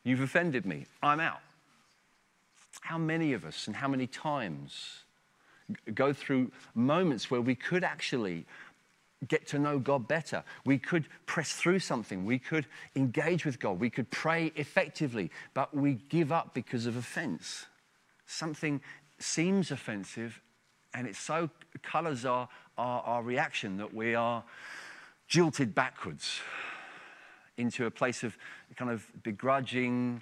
You've 0.05 0.21
offended 0.21 0.67
me, 0.67 0.87
I'm 1.03 1.21
out. 1.21 1.41
How 2.81 2.99
many 2.99 3.33
of 3.33 3.45
us 3.45 3.67
and 3.67 3.77
how 3.77 3.89
many 3.89 4.07
times 4.07 5.05
go 5.95 6.13
through 6.13 6.51
moments 6.75 7.31
where 7.31 7.41
we 7.41 7.55
could 7.55 7.85
actually 7.85 8.47
get 9.29 9.47
to 9.49 9.59
know 9.59 9.79
God 9.79 10.09
better. 10.09 10.43
We 10.65 10.79
could 10.79 11.07
press 11.27 11.53
through 11.53 11.79
something. 11.79 12.25
We 12.25 12.39
could 12.39 12.67
engage 12.97 13.45
with 13.45 13.61
God. 13.61 13.79
We 13.79 13.91
could 13.91 14.11
pray 14.11 14.53
effectively, 14.57 15.31
but 15.55 15.75
we 15.75 15.95
give 16.09 16.33
up 16.33 16.55
because 16.55 16.87
of 16.87 16.97
offense. 16.97 17.67
Something 18.27 18.81
seems 19.19 19.71
offensive, 19.71 20.41
and 20.95 21.07
it 21.07 21.17
so 21.17 21.51
colors 21.83 22.25
our, 22.25 22.49
our, 22.77 23.03
our 23.03 23.23
reaction 23.23 23.77
that 23.77 23.95
we 23.95 24.15
are 24.15 24.43
jilted 25.29 25.75
backwards 25.75 26.41
into 27.57 27.87
a 27.87 27.91
place 27.91 28.25
of 28.25 28.37
kind 28.77 28.91
of 28.91 29.07
begrudging 29.23 30.21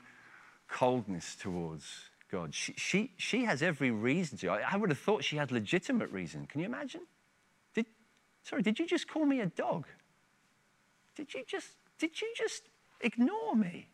coldness 0.69 1.35
towards 1.35 2.10
God. 2.31 2.55
She, 2.55 2.75
she, 2.77 3.11
she 3.17 3.45
has 3.45 3.63
every 3.63 3.91
reason 3.91 4.39
to. 4.39 4.51
I, 4.51 4.63
I 4.73 4.77
would 4.77 4.91
have 4.91 4.99
thought 4.99 5.25
she 5.25 5.37
had 5.37 5.51
legitimate 5.51 6.11
reason. 6.11 6.47
Can 6.47 6.61
you 6.61 6.67
imagine? 6.67 7.03
Did, 7.75 7.87
sorry, 8.43 8.63
did 8.63 8.79
you 8.79 8.87
just 8.87 9.09
call 9.09 9.27
me 9.27 9.41
a 9.41 9.47
dog? 9.47 9.87
Did 11.17 11.35
you 11.35 11.43
just, 11.47 11.69
did 11.99 12.21
you 12.21 12.33
just 12.37 12.63
ignore 13.01 13.55
me? 13.55 13.89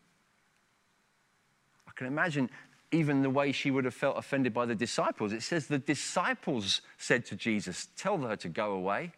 I 1.88 1.92
can 1.94 2.06
imagine 2.06 2.50
even 2.92 3.22
the 3.22 3.30
way 3.30 3.52
she 3.52 3.70
would 3.70 3.84
have 3.84 3.94
felt 3.94 4.18
offended 4.18 4.54
by 4.54 4.66
the 4.66 4.74
disciples. 4.74 5.32
It 5.32 5.42
says 5.42 5.66
the 5.66 5.78
disciples 5.78 6.82
said 6.98 7.24
to 7.26 7.36
Jesus, 7.36 7.88
Tell 7.96 8.18
her 8.18 8.36
to 8.36 8.48
go 8.48 8.72
away. 8.72 9.12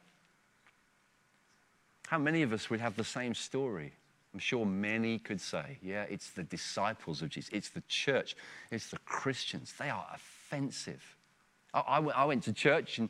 How 2.06 2.18
many 2.18 2.42
of 2.42 2.52
us 2.52 2.70
would 2.70 2.80
have 2.80 2.96
the 2.96 3.04
same 3.04 3.34
story? 3.34 3.92
I'm 4.32 4.38
sure 4.38 4.66
many 4.66 5.18
could 5.18 5.40
say, 5.40 5.78
yeah, 5.82 6.04
it's 6.08 6.30
the 6.30 6.42
disciples 6.42 7.22
of 7.22 7.30
Jesus, 7.30 7.50
it's 7.52 7.70
the 7.70 7.82
church, 7.88 8.36
it's 8.70 8.90
the 8.90 8.98
Christians. 8.98 9.72
They 9.78 9.90
are 9.90 10.06
offensive. 10.14 11.16
I, 11.74 12.24
went 12.24 12.42
to 12.44 12.52
church 12.52 12.98
and 12.98 13.08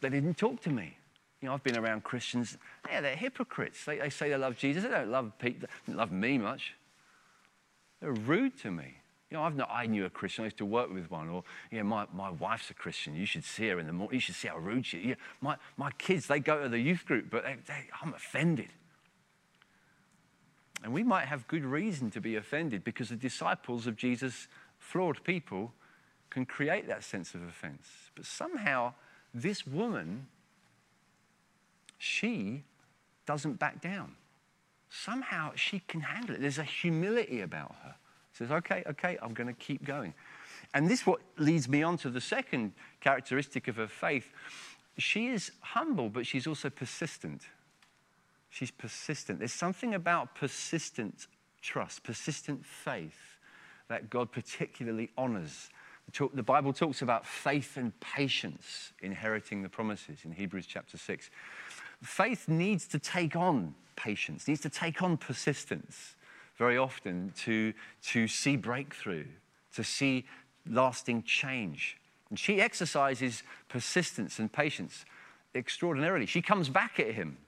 they 0.00 0.08
didn't 0.08 0.36
talk 0.36 0.60
to 0.62 0.70
me. 0.70 0.96
You 1.40 1.48
know, 1.48 1.54
I've 1.54 1.64
been 1.64 1.76
around 1.76 2.04
Christians, 2.04 2.56
yeah, 2.88 3.00
they're 3.00 3.16
hypocrites. 3.16 3.84
They, 3.84 3.98
they 3.98 4.10
say 4.10 4.28
they 4.28 4.36
love 4.36 4.56
Jesus, 4.56 4.84
they 4.84 4.90
don't 4.90 5.10
love, 5.10 5.32
people, 5.38 5.68
they 5.68 5.92
don't 5.92 5.96
love 5.96 6.12
me 6.12 6.38
much. 6.38 6.74
They're 8.00 8.12
rude 8.12 8.58
to 8.60 8.70
me. 8.70 8.94
You 9.30 9.38
know, 9.38 9.44
I've 9.44 9.56
not, 9.56 9.70
I 9.72 9.86
knew 9.86 10.04
a 10.04 10.10
Christian, 10.10 10.42
I 10.42 10.46
used 10.46 10.58
to 10.58 10.66
work 10.66 10.92
with 10.92 11.10
one, 11.10 11.28
or, 11.28 11.42
know, 11.72 11.84
my, 11.84 12.06
my 12.14 12.30
wife's 12.30 12.70
a 12.70 12.74
Christian, 12.74 13.14
you 13.14 13.26
should 13.26 13.44
see 13.44 13.68
her 13.68 13.78
in 13.78 13.86
the 13.86 13.92
morning, 13.92 14.14
you 14.14 14.20
should 14.20 14.34
see 14.34 14.48
how 14.48 14.58
rude 14.58 14.84
she 14.84 14.98
is. 14.98 15.06
Yeah, 15.06 15.14
my, 15.40 15.56
my 15.76 15.90
kids, 15.92 16.26
they 16.26 16.38
go 16.38 16.62
to 16.62 16.68
the 16.68 16.78
youth 16.78 17.06
group, 17.06 17.30
but 17.30 17.42
they, 17.42 17.56
they, 17.66 17.86
I'm 18.00 18.12
offended. 18.14 18.68
And 20.82 20.92
we 20.92 21.02
might 21.02 21.26
have 21.26 21.46
good 21.46 21.64
reason 21.64 22.10
to 22.10 22.20
be 22.20 22.36
offended 22.36 22.82
because 22.84 23.08
the 23.08 23.16
disciples 23.16 23.86
of 23.86 23.96
Jesus, 23.96 24.48
flawed 24.78 25.22
people, 25.24 25.72
can 26.30 26.44
create 26.44 26.88
that 26.88 27.04
sense 27.04 27.34
of 27.34 27.42
offense. 27.42 27.88
But 28.14 28.24
somehow, 28.24 28.94
this 29.32 29.66
woman, 29.66 30.26
she 31.98 32.64
doesn't 33.26 33.58
back 33.58 33.80
down. 33.80 34.16
Somehow 34.90 35.52
she 35.54 35.80
can 35.86 36.00
handle 36.00 36.34
it. 36.34 36.40
There's 36.40 36.58
a 36.58 36.64
humility 36.64 37.40
about 37.40 37.74
her. 37.84 37.94
She 38.32 38.38
says, 38.38 38.50
okay, 38.50 38.82
okay, 38.88 39.18
I'm 39.22 39.34
going 39.34 39.46
to 39.46 39.52
keep 39.52 39.84
going. 39.84 40.14
And 40.74 40.88
this 40.88 41.06
what 41.06 41.20
leads 41.36 41.68
me 41.68 41.82
on 41.82 41.96
to 41.98 42.10
the 42.10 42.20
second 42.20 42.72
characteristic 43.00 43.68
of 43.68 43.76
her 43.76 43.86
faith. 43.86 44.30
She 44.98 45.28
is 45.28 45.52
humble, 45.60 46.08
but 46.08 46.26
she's 46.26 46.46
also 46.46 46.70
persistent. 46.70 47.42
She's 48.52 48.70
persistent. 48.70 49.38
There's 49.38 49.50
something 49.50 49.94
about 49.94 50.34
persistent 50.34 51.26
trust, 51.62 52.02
persistent 52.02 52.66
faith 52.66 53.38
that 53.88 54.10
God 54.10 54.30
particularly 54.30 55.10
honors. 55.16 55.70
The 56.34 56.42
Bible 56.42 56.74
talks 56.74 57.00
about 57.00 57.24
faith 57.24 57.78
and 57.78 57.98
patience 58.00 58.92
inheriting 59.00 59.62
the 59.62 59.70
promises 59.70 60.18
in 60.26 60.32
Hebrews 60.32 60.66
chapter 60.66 60.98
6. 60.98 61.30
Faith 62.02 62.46
needs 62.46 62.86
to 62.88 62.98
take 62.98 63.36
on 63.36 63.74
patience, 63.96 64.46
needs 64.46 64.60
to 64.60 64.68
take 64.68 65.02
on 65.02 65.16
persistence 65.16 66.16
very 66.58 66.76
often 66.76 67.32
to, 67.44 67.72
to 68.02 68.28
see 68.28 68.56
breakthrough, 68.56 69.24
to 69.74 69.82
see 69.82 70.26
lasting 70.68 71.22
change. 71.22 71.96
And 72.28 72.38
she 72.38 72.60
exercises 72.60 73.44
persistence 73.70 74.38
and 74.38 74.52
patience 74.52 75.06
extraordinarily. 75.54 76.26
She 76.26 76.42
comes 76.42 76.68
back 76.68 77.00
at 77.00 77.12
him 77.12 77.38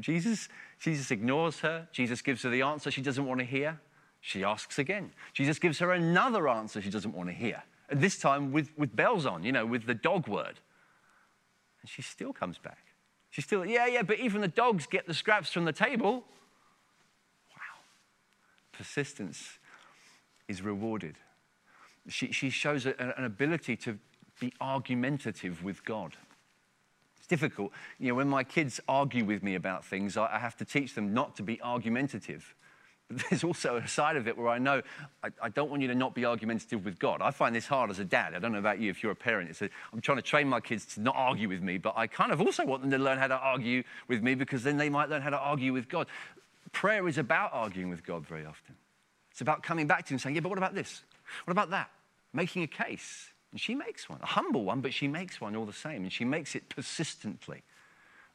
Jesus, 0.00 0.48
Jesus 0.78 1.10
ignores 1.10 1.60
her. 1.60 1.88
Jesus 1.92 2.22
gives 2.22 2.42
her 2.42 2.50
the 2.50 2.62
answer 2.62 2.90
she 2.90 3.02
doesn't 3.02 3.26
want 3.26 3.40
to 3.40 3.46
hear. 3.46 3.80
She 4.20 4.44
asks 4.44 4.78
again. 4.78 5.12
Jesus 5.32 5.58
gives 5.58 5.78
her 5.80 5.92
another 5.92 6.48
answer 6.48 6.80
she 6.80 6.90
doesn't 6.90 7.14
want 7.14 7.28
to 7.28 7.34
hear. 7.34 7.62
And 7.90 8.00
this 8.00 8.18
time 8.18 8.52
with, 8.52 8.70
with 8.78 8.94
bells 8.94 9.26
on, 9.26 9.42
you 9.42 9.52
know, 9.52 9.66
with 9.66 9.86
the 9.86 9.94
dog 9.94 10.28
word. 10.28 10.60
And 11.82 11.90
she 11.90 12.02
still 12.02 12.32
comes 12.32 12.56
back. 12.58 12.86
She's 13.30 13.44
still, 13.44 13.66
yeah, 13.66 13.86
yeah, 13.86 14.02
but 14.02 14.18
even 14.18 14.40
the 14.40 14.48
dogs 14.48 14.86
get 14.86 15.06
the 15.06 15.14
scraps 15.14 15.50
from 15.50 15.64
the 15.64 15.72
table. 15.72 16.24
Wow. 17.50 17.80
Persistence 18.72 19.58
is 20.48 20.62
rewarded. 20.62 21.16
She, 22.08 22.32
she 22.32 22.50
shows 22.50 22.86
an 22.86 23.12
ability 23.24 23.76
to 23.76 23.98
be 24.40 24.52
argumentative 24.60 25.62
with 25.62 25.84
God. 25.84 26.16
Difficult. 27.32 27.72
You 27.98 28.08
know, 28.08 28.14
when 28.16 28.28
my 28.28 28.44
kids 28.44 28.78
argue 28.86 29.24
with 29.24 29.42
me 29.42 29.54
about 29.54 29.86
things, 29.86 30.18
I, 30.18 30.34
I 30.34 30.38
have 30.38 30.54
to 30.58 30.66
teach 30.66 30.94
them 30.94 31.14
not 31.14 31.34
to 31.36 31.42
be 31.42 31.62
argumentative. 31.62 32.54
But 33.08 33.22
there's 33.30 33.42
also 33.42 33.76
a 33.76 33.88
side 33.88 34.16
of 34.16 34.28
it 34.28 34.36
where 34.36 34.48
I 34.48 34.58
know 34.58 34.82
I, 35.22 35.28
I, 35.42 35.48
don't 35.48 35.70
want 35.70 35.80
you 35.80 35.88
to 35.88 35.94
not 35.94 36.14
be 36.14 36.26
argumentative 36.26 36.84
with 36.84 36.98
God. 36.98 37.22
I 37.22 37.30
find 37.30 37.54
this 37.54 37.66
hard 37.66 37.88
as 37.90 37.98
a 37.98 38.04
dad. 38.04 38.34
I 38.34 38.38
don't 38.38 38.52
know 38.52 38.58
about 38.58 38.80
you 38.80 38.90
if 38.90 39.02
you're 39.02 39.12
a 39.12 39.16
parent. 39.16 39.48
It's 39.48 39.62
a, 39.62 39.70
I'm 39.94 40.02
trying 40.02 40.16
to 40.16 40.22
train 40.22 40.46
my 40.46 40.60
kids 40.60 40.84
to 40.94 41.00
not 41.00 41.14
argue 41.16 41.48
with 41.48 41.62
me, 41.62 41.78
but 41.78 41.94
I 41.96 42.06
kind 42.06 42.32
of 42.32 42.40
also 42.42 42.66
want 42.66 42.82
them 42.82 42.90
to 42.90 42.98
learn 42.98 43.18
how 43.18 43.28
to 43.28 43.36
argue 43.36 43.82
with 44.08 44.22
me 44.22 44.34
because 44.34 44.62
then 44.62 44.76
they 44.76 44.90
might 44.90 45.08
learn 45.08 45.22
how 45.22 45.30
to 45.30 45.38
argue 45.38 45.72
with 45.72 45.88
God. 45.88 46.06
Prayer 46.72 47.08
is 47.08 47.16
about 47.16 47.50
arguing 47.54 47.88
with 47.88 48.04
God 48.04 48.26
very 48.26 48.44
often. 48.44 48.74
It's 49.30 49.40
about 49.40 49.62
coming 49.62 49.86
back 49.86 50.04
to 50.06 50.10
Him 50.10 50.14
and 50.16 50.20
saying, 50.20 50.34
Yeah, 50.34 50.42
but 50.42 50.50
what 50.50 50.58
about 50.58 50.74
this? 50.74 51.02
What 51.44 51.52
about 51.52 51.70
that? 51.70 51.90
Making 52.34 52.62
a 52.62 52.68
case. 52.68 53.31
And 53.52 53.60
she 53.60 53.74
makes 53.74 54.08
one, 54.08 54.18
a 54.22 54.26
humble 54.26 54.64
one, 54.64 54.80
but 54.80 54.94
she 54.94 55.06
makes 55.06 55.40
one 55.40 55.54
all 55.54 55.66
the 55.66 55.72
same, 55.72 56.02
and 56.02 56.12
she 56.12 56.24
makes 56.24 56.54
it 56.54 56.68
persistently. 56.68 57.62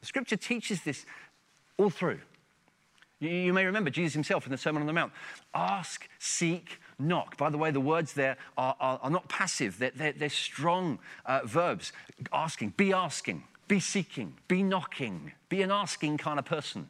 The 0.00 0.06
scripture 0.06 0.36
teaches 0.36 0.82
this 0.82 1.04
all 1.76 1.90
through. 1.90 2.20
You, 3.20 3.30
you, 3.30 3.52
may 3.52 3.66
remember 3.66 3.90
Jesus 3.90 4.14
himself 4.14 4.46
in 4.46 4.52
the 4.52 4.58
Sermon 4.58 4.80
on 4.80 4.86
the 4.86 4.92
Mount 4.92 5.12
ask, 5.52 6.08
seek, 6.20 6.78
knock. 7.00 7.36
By 7.36 7.50
the 7.50 7.58
way, 7.58 7.72
the 7.72 7.80
words 7.80 8.12
there 8.12 8.36
are, 8.56 8.76
are, 8.78 9.00
are 9.02 9.10
not 9.10 9.28
passive, 9.28 9.78
they're, 9.78 9.90
they're, 9.94 10.12
they're 10.12 10.28
strong 10.28 11.00
uh, 11.26 11.40
verbs. 11.44 11.92
Asking, 12.32 12.74
be 12.76 12.92
asking, 12.92 13.42
be 13.66 13.80
seeking, 13.80 14.34
be 14.46 14.62
knocking, 14.62 15.32
be 15.48 15.62
an 15.62 15.72
asking 15.72 16.18
kind 16.18 16.38
of 16.38 16.44
person. 16.44 16.88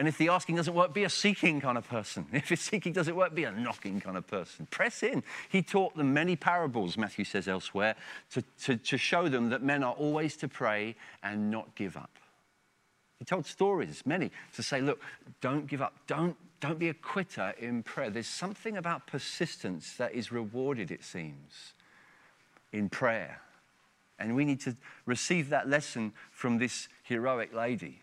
And 0.00 0.08
if 0.08 0.16
the 0.16 0.30
asking 0.30 0.56
doesn't 0.56 0.72
work, 0.72 0.94
be 0.94 1.04
a 1.04 1.10
seeking 1.10 1.60
kind 1.60 1.76
of 1.76 1.86
person. 1.86 2.24
If 2.32 2.48
the 2.48 2.56
seeking 2.56 2.94
doesn't 2.94 3.14
work, 3.14 3.34
be 3.34 3.44
a 3.44 3.52
knocking 3.52 4.00
kind 4.00 4.16
of 4.16 4.26
person. 4.26 4.66
Press 4.70 5.02
in. 5.02 5.22
He 5.50 5.60
taught 5.60 5.94
them 5.94 6.14
many 6.14 6.36
parables, 6.36 6.96
Matthew 6.96 7.26
says 7.26 7.46
elsewhere, 7.46 7.96
to, 8.30 8.42
to, 8.62 8.78
to 8.78 8.96
show 8.96 9.28
them 9.28 9.50
that 9.50 9.62
men 9.62 9.84
are 9.84 9.92
always 9.92 10.38
to 10.38 10.48
pray 10.48 10.96
and 11.22 11.50
not 11.50 11.74
give 11.74 11.98
up. 11.98 12.16
He 13.18 13.26
told 13.26 13.44
stories, 13.44 14.02
many, 14.06 14.30
to 14.54 14.62
say, 14.62 14.80
look, 14.80 15.02
don't 15.42 15.66
give 15.66 15.82
up. 15.82 15.92
Don't, 16.06 16.34
don't 16.60 16.78
be 16.78 16.88
a 16.88 16.94
quitter 16.94 17.52
in 17.58 17.82
prayer. 17.82 18.08
There's 18.08 18.26
something 18.26 18.78
about 18.78 19.06
persistence 19.06 19.96
that 19.98 20.14
is 20.14 20.32
rewarded, 20.32 20.90
it 20.90 21.04
seems, 21.04 21.74
in 22.72 22.88
prayer. 22.88 23.42
And 24.18 24.34
we 24.34 24.46
need 24.46 24.60
to 24.62 24.74
receive 25.04 25.50
that 25.50 25.68
lesson 25.68 26.14
from 26.30 26.56
this 26.56 26.88
heroic 27.02 27.52
lady. 27.52 28.00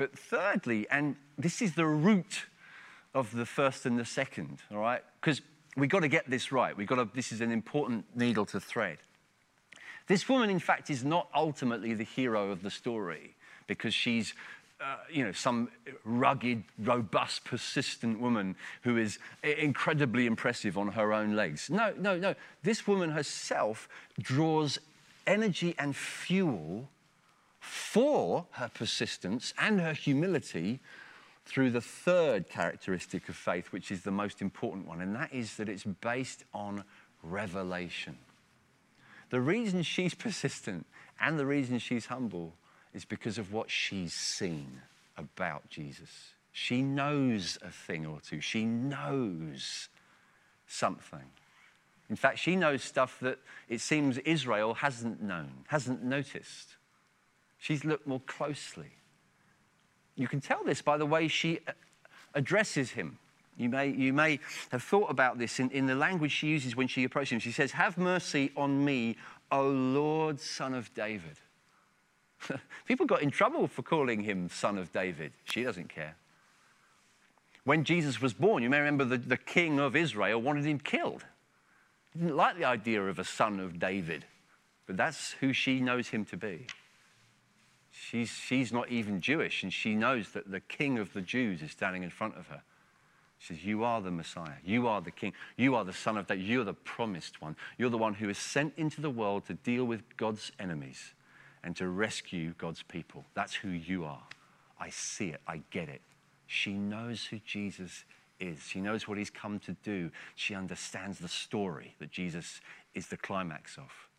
But 0.00 0.18
thirdly, 0.18 0.86
and 0.90 1.14
this 1.36 1.60
is 1.60 1.74
the 1.74 1.84
root 1.84 2.46
of 3.12 3.36
the 3.36 3.44
first 3.44 3.84
and 3.84 3.98
the 3.98 4.06
second, 4.06 4.60
all 4.72 4.78
right? 4.78 5.02
Because 5.20 5.42
we've 5.76 5.90
got 5.90 6.00
to 6.00 6.08
get 6.08 6.30
this 6.30 6.50
right. 6.50 6.74
We've 6.74 6.86
got 6.86 6.94
to, 6.94 7.08
this 7.14 7.32
is 7.32 7.42
an 7.42 7.52
important 7.52 8.06
needle 8.14 8.46
to 8.46 8.58
thread. 8.58 8.96
This 10.06 10.26
woman, 10.26 10.48
in 10.48 10.58
fact, 10.58 10.88
is 10.88 11.04
not 11.04 11.28
ultimately 11.34 11.92
the 11.92 12.04
hero 12.04 12.50
of 12.50 12.62
the 12.62 12.70
story 12.70 13.34
because 13.66 13.92
she's 13.92 14.32
uh, 14.80 14.96
you 15.12 15.22
know, 15.22 15.32
some 15.32 15.68
rugged, 16.06 16.64
robust, 16.78 17.44
persistent 17.44 18.18
woman 18.18 18.56
who 18.80 18.96
is 18.96 19.18
incredibly 19.42 20.24
impressive 20.24 20.78
on 20.78 20.88
her 20.88 21.12
own 21.12 21.36
legs. 21.36 21.68
No, 21.68 21.92
no, 21.98 22.16
no. 22.16 22.34
This 22.62 22.86
woman 22.86 23.10
herself 23.10 23.86
draws 24.18 24.78
energy 25.26 25.74
and 25.78 25.94
fuel 25.94 26.88
for 27.60 28.46
her 28.52 28.70
persistence 28.72 29.52
and 29.58 29.80
her 29.80 29.92
humility 29.92 30.80
through 31.44 31.70
the 31.70 31.80
third 31.80 32.48
characteristic 32.48 33.28
of 33.28 33.36
faith, 33.36 33.72
which 33.72 33.90
is 33.90 34.02
the 34.02 34.10
most 34.10 34.40
important 34.40 34.86
one, 34.86 35.00
and 35.00 35.14
that 35.14 35.32
is 35.32 35.56
that 35.56 35.68
it's 35.68 35.84
based 35.84 36.44
on 36.54 36.84
revelation. 37.22 38.16
The 39.30 39.40
reason 39.40 39.82
she's 39.82 40.14
persistent 40.14 40.86
and 41.20 41.38
the 41.38 41.46
reason 41.46 41.78
she's 41.78 42.06
humble 42.06 42.54
is 42.94 43.04
because 43.04 43.38
of 43.38 43.52
what 43.52 43.70
she's 43.70 44.12
seen 44.12 44.80
about 45.16 45.68
Jesus. 45.68 46.34
She 46.52 46.82
knows 46.82 47.58
a 47.62 47.70
thing 47.70 48.06
or 48.06 48.20
two, 48.20 48.40
she 48.40 48.64
knows 48.64 49.88
something. 50.66 51.30
In 52.08 52.16
fact, 52.16 52.40
she 52.40 52.56
knows 52.56 52.82
stuff 52.82 53.20
that 53.20 53.38
it 53.68 53.80
seems 53.80 54.18
Israel 54.18 54.74
hasn't 54.74 55.22
known, 55.22 55.64
hasn't 55.68 56.02
noticed. 56.02 56.76
She's 57.60 57.84
looked 57.84 58.06
more 58.06 58.20
closely. 58.20 58.90
You 60.16 60.26
can 60.26 60.40
tell 60.40 60.64
this 60.64 60.82
by 60.82 60.96
the 60.96 61.06
way 61.06 61.28
she 61.28 61.60
uh, 61.68 61.72
addresses 62.34 62.90
him. 62.90 63.18
You 63.56 63.68
may, 63.68 63.90
you 63.90 64.14
may 64.14 64.40
have 64.70 64.82
thought 64.82 65.10
about 65.10 65.38
this 65.38 65.60
in, 65.60 65.70
in 65.70 65.86
the 65.86 65.94
language 65.94 66.32
she 66.32 66.46
uses 66.46 66.74
when 66.74 66.88
she 66.88 67.04
approaches 67.04 67.32
him. 67.32 67.38
She 67.40 67.52
says, 67.52 67.72
Have 67.72 67.98
mercy 67.98 68.50
on 68.56 68.82
me, 68.82 69.16
O 69.52 69.68
Lord, 69.68 70.40
son 70.40 70.72
of 70.72 70.92
David. 70.94 71.36
People 72.86 73.04
got 73.04 73.20
in 73.20 73.30
trouble 73.30 73.68
for 73.68 73.82
calling 73.82 74.22
him 74.22 74.48
son 74.48 74.78
of 74.78 74.90
David. 74.92 75.32
She 75.44 75.62
doesn't 75.62 75.90
care. 75.90 76.16
When 77.64 77.84
Jesus 77.84 78.22
was 78.22 78.32
born, 78.32 78.62
you 78.62 78.70
may 78.70 78.78
remember 78.78 79.04
the, 79.04 79.18
the 79.18 79.36
king 79.36 79.78
of 79.78 79.94
Israel 79.94 80.40
wanted 80.40 80.64
him 80.64 80.78
killed. 80.78 81.24
He 82.14 82.20
didn't 82.20 82.36
like 82.36 82.56
the 82.56 82.64
idea 82.64 83.02
of 83.02 83.18
a 83.18 83.24
son 83.24 83.60
of 83.60 83.78
David, 83.78 84.24
but 84.86 84.96
that's 84.96 85.32
who 85.32 85.52
she 85.52 85.80
knows 85.80 86.08
him 86.08 86.24
to 86.26 86.38
be. 86.38 86.66
She's, 87.90 88.30
she's 88.30 88.72
not 88.72 88.88
even 88.88 89.20
Jewish, 89.20 89.62
and 89.62 89.72
she 89.72 89.94
knows 89.94 90.30
that 90.30 90.50
the 90.50 90.60
king 90.60 90.98
of 90.98 91.12
the 91.12 91.20
Jews 91.20 91.60
is 91.62 91.72
standing 91.72 92.02
in 92.02 92.10
front 92.10 92.36
of 92.36 92.46
her. 92.46 92.62
She 93.40 93.54
says, 93.54 93.64
You 93.64 93.84
are 93.84 94.00
the 94.00 94.10
Messiah. 94.10 94.58
You 94.64 94.86
are 94.86 95.00
the 95.00 95.10
King. 95.10 95.32
You 95.56 95.74
are 95.74 95.84
the 95.84 95.94
Son 95.94 96.18
of 96.18 96.26
David. 96.26 96.44
You're 96.44 96.62
the 96.62 96.74
promised 96.74 97.40
one. 97.40 97.56
You're 97.78 97.90
the 97.90 97.98
one 97.98 98.14
who 98.14 98.28
is 98.28 98.38
sent 98.38 98.74
into 98.76 99.00
the 99.00 99.10
world 99.10 99.46
to 99.46 99.54
deal 99.54 99.84
with 99.84 100.02
God's 100.18 100.52
enemies 100.60 101.14
and 101.64 101.74
to 101.76 101.88
rescue 101.88 102.54
God's 102.58 102.82
people. 102.82 103.24
That's 103.34 103.54
who 103.54 103.70
you 103.70 104.04
are. 104.04 104.22
I 104.78 104.90
see 104.90 105.28
it. 105.28 105.40
I 105.46 105.62
get 105.70 105.88
it. 105.88 106.02
She 106.46 106.74
knows 106.74 107.24
who 107.24 107.38
Jesus 107.38 108.04
is. 108.38 108.62
She 108.66 108.80
knows 108.80 109.08
what 109.08 109.16
he's 109.16 109.30
come 109.30 109.58
to 109.60 109.72
do. 109.82 110.10
She 110.34 110.54
understands 110.54 111.18
the 111.18 111.28
story 111.28 111.94
that 111.98 112.10
Jesus 112.10 112.60
is 112.94 113.06
the 113.06 113.16
climax 113.16 113.78
of. 113.78 114.09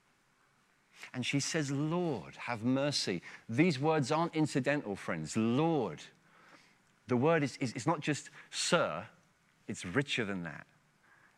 And 1.13 1.25
she 1.25 1.39
says, 1.39 1.71
Lord, 1.71 2.35
have 2.35 2.63
mercy. 2.63 3.21
These 3.49 3.79
words 3.79 4.11
aren't 4.11 4.35
incidental, 4.35 4.95
friends. 4.95 5.35
Lord. 5.35 6.01
The 7.07 7.17
word 7.17 7.43
is, 7.43 7.57
is, 7.57 7.73
is 7.73 7.87
not 7.87 7.99
just 7.99 8.29
sir, 8.51 9.03
it's 9.67 9.85
richer 9.85 10.25
than 10.25 10.43
that. 10.43 10.65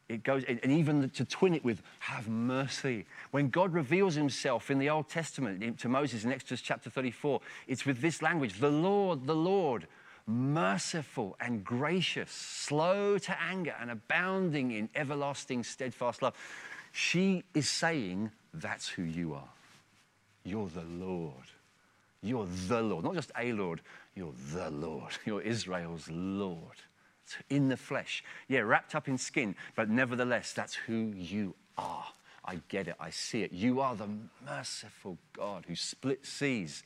It 0.09 0.23
goes, 0.23 0.43
and 0.43 0.59
even 0.65 1.09
to 1.11 1.25
twin 1.25 1.53
it 1.53 1.63
with, 1.63 1.81
have 1.99 2.27
mercy. 2.27 3.05
When 3.31 3.49
God 3.49 3.73
reveals 3.73 4.15
himself 4.15 4.69
in 4.69 4.77
the 4.77 4.89
Old 4.89 5.09
Testament 5.09 5.79
to 5.79 5.89
Moses 5.89 6.25
in 6.25 6.31
Exodus 6.31 6.61
chapter 6.61 6.89
34, 6.89 7.39
it's 7.67 7.85
with 7.85 8.01
this 8.01 8.21
language 8.21 8.59
the 8.59 8.69
Lord, 8.69 9.25
the 9.25 9.35
Lord, 9.35 9.87
merciful 10.27 11.35
and 11.39 11.63
gracious, 11.63 12.31
slow 12.31 13.17
to 13.17 13.41
anger, 13.41 13.73
and 13.79 13.89
abounding 13.89 14.71
in 14.71 14.89
everlasting, 14.93 15.63
steadfast 15.63 16.21
love. 16.21 16.35
She 16.91 17.43
is 17.53 17.69
saying, 17.69 18.31
That's 18.53 18.87
who 18.87 19.03
you 19.03 19.33
are. 19.33 19.49
You're 20.43 20.69
the 20.69 20.83
Lord. 20.83 21.33
You're 22.21 22.47
the 22.67 22.81
Lord. 22.81 23.03
Not 23.03 23.15
just 23.15 23.31
a 23.37 23.51
Lord, 23.53 23.81
you're 24.15 24.33
the 24.53 24.69
Lord. 24.69 25.11
You're 25.25 25.41
Israel's 25.41 26.09
Lord 26.09 26.77
in 27.49 27.69
the 27.69 27.77
flesh. 27.77 28.23
Yeah, 28.47 28.59
wrapped 28.59 28.95
up 28.95 29.07
in 29.07 29.17
skin, 29.17 29.55
but 29.75 29.89
nevertheless, 29.89 30.53
that's 30.53 30.75
who 30.75 31.13
you 31.15 31.55
are. 31.77 32.05
I 32.45 32.59
get 32.67 32.87
it. 32.87 32.95
I 32.99 33.09
see 33.09 33.43
it. 33.43 33.53
You 33.53 33.79
are 33.79 33.95
the 33.95 34.09
merciful 34.45 35.17
God 35.33 35.65
who 35.67 35.75
split 35.75 36.25
seas 36.25 36.83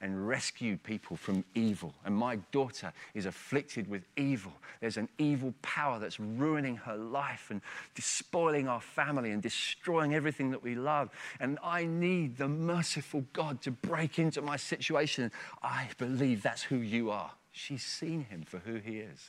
and 0.00 0.28
rescued 0.28 0.82
people 0.82 1.16
from 1.16 1.44
evil. 1.54 1.92
And 2.04 2.14
my 2.14 2.36
daughter 2.52 2.92
is 3.14 3.26
afflicted 3.26 3.88
with 3.88 4.04
evil. 4.16 4.52
There's 4.80 4.96
an 4.96 5.08
evil 5.18 5.52
power 5.62 5.98
that's 5.98 6.20
ruining 6.20 6.76
her 6.76 6.96
life 6.96 7.48
and 7.50 7.60
despoiling 7.94 8.68
our 8.68 8.80
family 8.80 9.32
and 9.32 9.42
destroying 9.42 10.14
everything 10.14 10.50
that 10.52 10.62
we 10.62 10.76
love. 10.76 11.10
And 11.40 11.58
I 11.64 11.84
need 11.84 12.36
the 12.36 12.48
merciful 12.48 13.24
God 13.32 13.60
to 13.62 13.72
break 13.72 14.18
into 14.18 14.40
my 14.40 14.56
situation. 14.56 15.32
I 15.62 15.88
believe 15.98 16.42
that's 16.42 16.62
who 16.62 16.76
you 16.76 17.10
are. 17.10 17.32
She's 17.50 17.82
seen 17.82 18.24
him 18.24 18.42
for 18.42 18.58
who 18.58 18.76
he 18.76 18.98
is. 18.98 19.20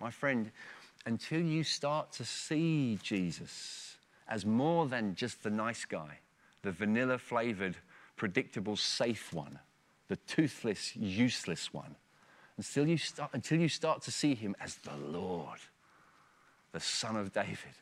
My 0.00 0.10
friend, 0.10 0.50
until 1.06 1.40
you 1.40 1.62
start 1.62 2.12
to 2.12 2.24
see 2.24 2.98
Jesus 3.02 3.96
as 4.28 4.44
more 4.44 4.86
than 4.86 5.14
just 5.14 5.42
the 5.42 5.50
nice 5.50 5.84
guy, 5.84 6.18
the 6.62 6.72
vanilla 6.72 7.18
flavored, 7.18 7.76
predictable, 8.16 8.76
safe 8.76 9.32
one, 9.32 9.58
the 10.08 10.16
toothless, 10.16 10.94
useless 10.96 11.72
one, 11.72 11.96
until 12.56 12.86
you 12.86 12.96
start, 12.98 13.30
until 13.32 13.58
you 13.58 13.68
start 13.68 14.02
to 14.02 14.10
see 14.10 14.34
him 14.34 14.54
as 14.60 14.76
the 14.76 14.96
Lord, 14.96 15.58
the 16.72 16.80
Son 16.80 17.16
of 17.16 17.32
David, 17.32 17.76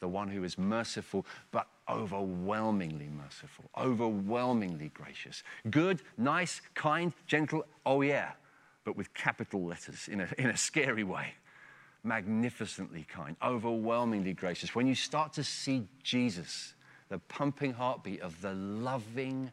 the 0.00 0.08
one 0.08 0.28
who 0.28 0.42
is 0.44 0.58
merciful, 0.58 1.24
but 1.52 1.68
overwhelmingly 1.88 3.08
merciful, 3.08 3.64
overwhelmingly 3.78 4.90
gracious. 4.94 5.42
Good, 5.70 6.02
nice, 6.18 6.60
kind, 6.74 7.12
gentle, 7.26 7.64
oh 7.86 8.02
yeah, 8.02 8.32
but 8.84 8.96
with 8.96 9.14
capital 9.14 9.64
letters 9.64 10.08
in 10.08 10.20
a, 10.20 10.28
in 10.38 10.50
a 10.50 10.56
scary 10.56 11.04
way. 11.04 11.34
Magnificently 12.04 13.06
kind, 13.08 13.36
overwhelmingly 13.44 14.32
gracious. 14.32 14.74
When 14.74 14.88
you 14.88 14.96
start 14.96 15.32
to 15.34 15.44
see 15.44 15.86
Jesus, 16.02 16.74
the 17.12 17.18
pumping 17.18 17.74
heartbeat 17.74 18.22
of 18.22 18.40
the 18.40 18.54
loving, 18.54 19.50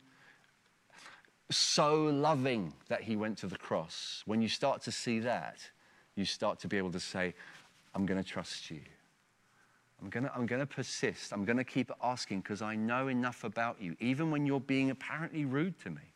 so 1.52 2.06
loving 2.06 2.74
that 2.88 3.02
he 3.02 3.18
went 3.18 3.38
to 3.40 3.48
the 3.48 3.58
cross, 3.58 4.24
when 4.26 4.42
you 4.42 4.48
start 4.48 4.82
to 4.84 4.92
see 4.94 5.20
that, 5.20 5.58
you 6.16 6.24
start 6.24 6.58
to 6.60 6.70
be 6.70 6.78
able 6.78 6.92
to 6.94 7.02
say, 7.02 7.36
I'm 7.94 8.06
going 8.06 8.22
to 8.22 8.28
trust 8.28 8.72
you. 8.72 8.80
I'm 10.02 10.10
going 10.10 10.24
to, 10.24 10.34
I'm 10.34 10.46
going 10.46 10.62
to 10.62 10.66
persist. 10.66 11.34
I'm 11.34 11.44
going 11.44 11.58
to 11.58 11.66
keep 11.66 11.92
asking 12.02 12.40
because 12.40 12.62
I 12.62 12.78
know 12.78 13.10
enough 13.10 13.44
about 13.44 13.82
you, 13.82 13.98
even 14.00 14.32
when 14.32 14.46
you're 14.46 14.62
being 14.62 14.90
apparently 14.90 15.44
rude 15.44 15.78
to 15.82 15.90
me. 15.90 16.14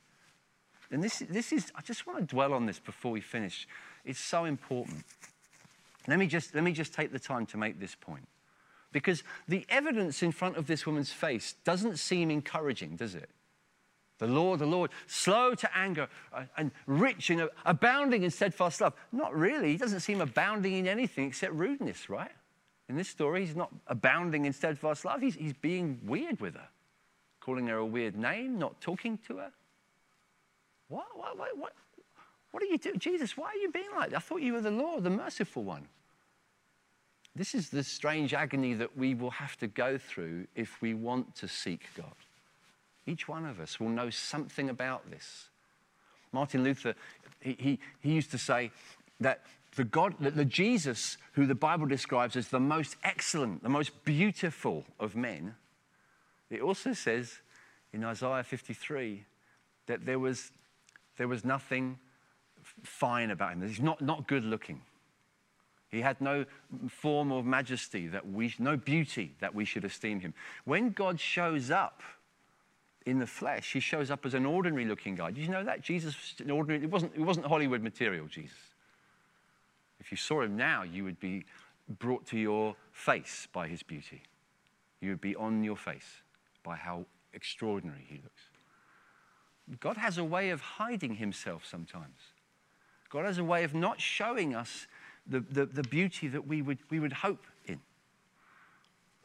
And 0.92 1.04
this, 1.04 1.24
this 1.30 1.52
is, 1.52 1.74
I 1.76 1.82
just 1.82 2.08
want 2.08 2.20
to 2.20 2.26
dwell 2.26 2.54
on 2.54 2.66
this 2.66 2.80
before 2.80 3.12
we 3.12 3.20
finish. 3.20 3.68
It's 4.06 4.20
so 4.20 4.46
important. 4.46 5.04
Let 6.08 6.20
me 6.20 6.28
just, 6.28 6.56
let 6.56 6.64
me 6.64 6.72
just 6.72 6.94
take 6.94 7.12
the 7.12 7.20
time 7.20 7.46
to 7.48 7.58
make 7.58 7.82
this 7.82 7.96
point. 7.96 8.28
Because 8.94 9.24
the 9.48 9.66
evidence 9.68 10.24
in 10.24 10.32
front 10.32 10.56
of 10.56 10.68
this 10.68 10.86
woman's 10.86 11.12
face 11.12 11.56
doesn't 11.66 11.98
seem 11.98 12.32
encouraging, 12.32 12.96
does 12.96 13.16
it? 13.16 13.30
The 14.20 14.28
Lord, 14.28 14.60
the 14.60 14.66
Lord, 14.66 14.92
slow 15.08 15.54
to 15.56 15.78
anger 15.78 16.08
uh, 16.32 16.44
and 16.56 16.72
rich 16.86 17.30
in 17.30 17.50
abounding 17.66 18.24
in 18.24 18.32
steadfast 18.32 18.80
love. 18.80 18.94
Not 19.12 19.36
really. 19.36 19.72
He 19.72 19.78
doesn't 19.78 20.00
seem 20.00 20.22
abounding 20.22 20.74
in 20.74 20.88
anything 20.88 21.28
except 21.28 21.54
rudeness, 21.54 22.10
right? 22.10 22.32
In 22.88 22.96
this 22.96 23.10
story, 23.10 23.46
he's 23.46 23.56
not 23.56 23.72
abounding 23.88 24.46
in 24.46 24.54
steadfast 24.54 25.04
love. 25.04 25.20
He's, 25.20 25.36
he's 25.36 25.54
being 25.54 26.00
weird 26.06 26.40
with 26.40 26.54
her, 26.54 26.70
calling 27.42 27.68
her 27.68 27.78
a 27.78 27.86
weird 27.86 28.16
name, 28.16 28.60
not 28.60 28.80
talking 28.80 29.18
to 29.28 29.38
her. 29.38 29.52
What, 30.90 31.08
what, 31.16 31.38
what, 31.38 31.58
what, 31.58 31.74
what 32.52 32.62
are 32.64 32.68
you 32.68 32.78
doing? 32.78 33.00
Jesus, 33.00 33.36
why 33.36 33.48
are 33.48 33.56
you 33.56 33.72
being 33.72 33.90
like 33.96 34.12
that? 34.12 34.18
I 34.18 34.20
thought 34.20 34.42
you 34.42 34.54
were 34.54 34.62
the 34.62 34.72
Lord, 34.72 35.04
the 35.04 35.10
merciful 35.10 35.64
one. 35.64 35.88
This 37.36 37.56
is 37.56 37.70
the 37.70 37.84
strange 37.84 38.34
agony 38.34 38.74
that 38.76 38.96
we 38.96 39.16
will 39.16 39.32
have 39.32 39.58
to 39.58 39.68
go 39.68 39.98
through 39.98 40.48
if 40.56 40.82
we 40.82 40.94
want 40.94 41.36
to 41.38 41.48
seek 41.48 41.88
God. 41.98 42.14
Each 43.06 43.28
one 43.28 43.46
of 43.46 43.60
us 43.60 43.80
will 43.80 43.90
know 43.90 44.10
something 44.10 44.70
about 44.70 45.10
this. 45.10 45.50
Martin 46.32 46.64
Luther, 46.64 46.96
he, 47.40 47.56
he, 47.60 47.80
he 48.00 48.12
used 48.12 48.32
to 48.32 48.38
say 48.38 48.72
that 49.20 49.42
the 49.76 49.84
God, 49.84 50.16
the 50.20 50.46
Jesus 50.46 51.18
who 51.34 51.46
the 51.46 51.56
Bible 51.56 51.88
describes 51.88 52.36
as 52.36 52.50
the 52.50 52.60
most 52.60 52.96
excellent, 53.04 53.64
the 53.64 53.70
most 53.70 54.04
beautiful 54.06 54.86
of 55.00 55.16
men, 55.16 55.56
it 56.50 56.62
also 56.62 56.94
says 56.94 57.40
in 57.92 58.04
Isaiah 58.04 58.44
53 58.44 59.26
that 59.88 60.06
there 60.06 60.20
was, 60.20 60.52
there 61.18 61.28
was 61.28 61.44
nothing 61.44 61.98
fine 62.84 63.32
about 63.32 63.54
him. 63.54 63.68
He's 63.68 63.80
not, 63.80 64.02
not 64.02 64.28
good 64.28 64.44
looking. 64.44 64.82
He 65.94 66.02
had 66.02 66.20
no 66.20 66.46
form 66.90 67.32
of 67.32 67.46
majesty 67.46 68.08
that 68.08 68.28
we, 68.28 68.52
no 68.58 68.76
beauty 68.76 69.36
that 69.40 69.54
we 69.54 69.64
should 69.64 69.86
esteem 69.86 70.20
him. 70.22 70.34
When 70.66 70.90
God 70.90 71.20
shows 71.20 71.70
up 71.70 72.02
in 73.06 73.20
the 73.20 73.28
flesh, 73.28 73.74
he 73.74 73.80
shows 73.80 74.10
up 74.10 74.26
as 74.26 74.34
an 74.34 74.44
ordinary 74.44 74.86
looking 74.86 75.14
guy. 75.14 75.30
Did 75.30 75.44
you 75.44 75.52
know 75.52 75.64
that? 75.64 75.82
Jesus 75.82 76.16
an 76.40 76.50
ordinary, 76.50 76.84
it 76.84 76.90
wasn't, 76.90 77.14
it 77.16 77.22
wasn't 77.22 77.46
Hollywood 77.46 77.84
material, 77.84 78.26
Jesus. 78.26 78.58
If 80.00 80.10
you 80.10 80.18
saw 80.18 80.42
him 80.42 80.58
now, 80.58 80.82
you 80.82 81.04
would 81.04 81.20
be 81.20 81.46
brought 82.00 82.26
to 82.28 82.40
your 82.40 82.76
face 82.92 83.48
by 83.54 83.68
his 83.68 83.84
beauty. 83.84 84.24
You 85.00 85.12
would 85.12 85.22
be 85.22 85.36
on 85.36 85.64
your 85.64 85.78
face 85.78 86.24
by 86.64 86.76
how 86.76 87.06
extraordinary 87.34 88.04
he 88.10 88.16
looks. 88.16 89.80
God 89.80 89.98
has 89.98 90.18
a 90.18 90.24
way 90.24 90.50
of 90.50 90.60
hiding 90.60 91.16
himself 91.16 91.68
sometimes. 91.68 92.18
God 93.12 93.26
has 93.26 93.38
a 93.38 93.44
way 93.44 93.64
of 93.64 93.76
not 93.76 94.02
showing 94.02 94.56
us 94.56 94.88
the, 95.28 95.40
the, 95.40 95.66
the 95.66 95.84
beauty 95.84 96.28
that 96.28 96.48
we 96.48 96.62
would, 96.62 96.80
we 96.90 97.00
would 97.00 97.14
hope 97.14 97.46
in. 97.66 97.80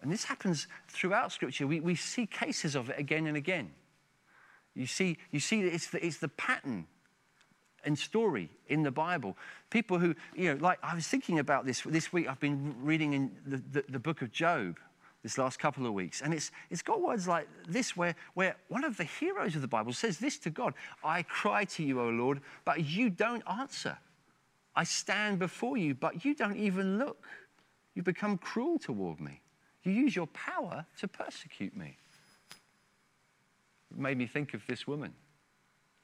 And 0.01 0.13
this 0.13 0.25
happens 0.25 0.69
throughout 0.89 1.33
Scripture. 1.33 1.67
We, 1.67 1.81
we 1.81 1.95
see 1.95 2.27
cases 2.27 2.75
of 2.75 2.91
it 2.91 2.99
again 2.99 3.27
and 3.27 3.37
again. 3.37 3.71
You 4.75 4.87
see, 4.87 5.19
you 5.33 5.41
see 5.41 5.61
it's 5.63 5.89
the, 5.89 6.05
it's 6.05 6.19
the 6.19 6.29
pattern 6.29 6.87
and 7.85 7.99
story 7.99 8.51
in 8.69 8.83
the 8.83 8.91
Bible. 8.91 9.37
People 9.71 9.99
who, 9.99 10.15
you 10.37 10.55
know, 10.55 10.61
like 10.61 10.79
I 10.83 10.95
was 10.95 11.07
thinking 11.07 11.39
about 11.39 11.67
this 11.67 11.83
this 11.83 12.13
week, 12.13 12.29
I've 12.29 12.41
been 12.41 12.75
reading 12.81 13.13
in 13.13 13.33
the, 13.47 13.57
the, 13.57 13.85
the, 13.89 13.99
book 13.99 14.23
of 14.23 14.31
Job 14.31 14.79
this 15.23 15.39
last 15.39 15.59
couple 15.59 15.87
of 15.87 15.95
weeks, 15.95 16.21
and 16.23 16.33
it's, 16.33 16.51
it's 16.71 16.83
got 16.83 17.01
words 17.01 17.27
like 17.27 17.49
this 17.67 17.97
where, 17.97 18.15
where 18.35 18.57
one 18.69 18.85
of 18.85 18.97
the 18.97 19.05
heroes 19.05 19.57
of 19.57 19.63
the 19.63 19.69
Bible 19.69 19.93
says 19.93 20.19
this 20.19 20.39
to 20.39 20.51
God 20.51 20.75
I 21.03 21.23
cry 21.23 21.65
to 21.65 21.83
you, 21.83 22.01
O 22.01 22.09
Lord, 22.09 22.41
but 22.65 22.85
you 22.85 23.11
don't 23.11 23.43
answer. 23.51 23.99
I 24.79 24.85
stand 24.85 25.41
before 25.41 25.77
you, 25.77 25.97
but 25.97 26.25
you 26.25 26.37
don't 26.37 26.57
even 26.57 26.99
look. 26.99 27.27
You 27.97 28.05
become 28.05 28.39
cruel 28.39 28.79
toward 28.79 29.19
me. 29.19 29.41
You 29.83 29.91
use 29.91 30.15
your 30.15 30.29
power 30.29 30.87
to 31.01 31.09
persecute 31.09 31.77
me. 31.77 31.97
It 33.91 33.99
made 33.99 34.17
me 34.17 34.29
think 34.29 34.55
of 34.55 34.65
this 34.69 34.87
woman. 34.87 35.13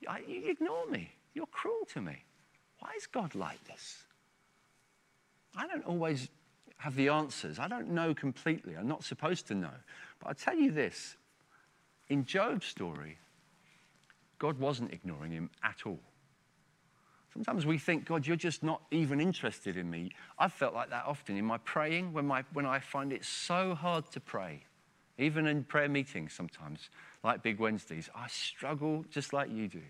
You 0.01 0.11
ignore 0.51 0.87
me. 0.89 1.13
You're 1.35 1.47
cruel 1.47 1.85
to 1.93 2.01
me. 2.01 2.25
Why 2.81 2.91
is 2.97 3.07
God 3.07 3.37
like 3.37 3.63
this? 3.69 4.03
I 5.55 5.69
don't 5.69 5.87
always 5.87 6.29
have 6.79 6.97
the 6.97 7.11
answers. 7.11 7.61
I 7.61 7.69
don't 7.69 7.91
know 7.91 8.13
completely. 8.13 8.75
I'm 8.77 8.89
not 8.89 9.05
supposed 9.05 9.47
to 9.47 9.55
know. 9.55 9.77
But 10.19 10.31
I'll 10.31 10.35
tell 10.35 10.57
you 10.57 10.73
this 10.73 11.17
in 12.09 12.25
Job's 12.25 12.67
story, 12.67 13.19
God 14.41 14.59
wasn't 14.59 14.93
ignoring 14.93 15.31
him 15.31 15.51
at 15.63 15.87
all. 15.87 16.01
Sometimes 17.35 17.67
we 17.67 17.79
think, 17.79 18.07
God, 18.07 18.29
you're 18.29 18.37
just 18.37 18.63
not 18.63 18.81
even 18.93 19.21
interested 19.21 19.77
in 19.77 19.91
me. 19.91 20.13
I've 20.39 20.53
felt 20.53 20.73
like 20.73 20.91
that 20.91 21.05
often 21.05 21.37
in 21.37 21.45
my 21.45 21.59
praying 21.59 22.13
when, 22.13 22.27
my, 22.27 22.45
when 22.53 22.65
I 22.65 22.79
find 22.79 23.13
it 23.13 23.25
so 23.25 23.75
hard 23.75 24.09
to 24.13 24.21
pray, 24.21 24.63
even 25.19 25.49
in 25.49 25.65
prayer 25.65 25.89
meetings 25.89 26.33
sometimes, 26.33 26.91
like 27.25 27.43
Big 27.43 27.59
Wednesdays. 27.59 28.09
I 28.15 28.29
struggle 28.29 29.05
just 29.11 29.33
like 29.33 29.51
you 29.51 29.67
do. 29.67 29.83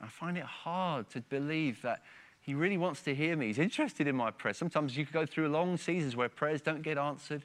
I 0.00 0.06
find 0.06 0.38
it 0.38 0.44
hard 0.44 1.10
to 1.10 1.20
believe 1.22 1.82
that 1.82 2.02
he 2.40 2.54
really 2.54 2.78
wants 2.78 3.02
to 3.02 3.14
hear 3.16 3.34
me. 3.34 3.48
He's 3.48 3.58
interested 3.58 4.06
in 4.06 4.14
my 4.14 4.30
prayers. 4.30 4.56
Sometimes 4.56 4.96
you 4.96 5.06
go 5.06 5.26
through 5.26 5.48
long 5.48 5.76
seasons 5.76 6.14
where 6.14 6.28
prayers 6.28 6.60
don't 6.60 6.82
get 6.82 6.98
answered. 6.98 7.42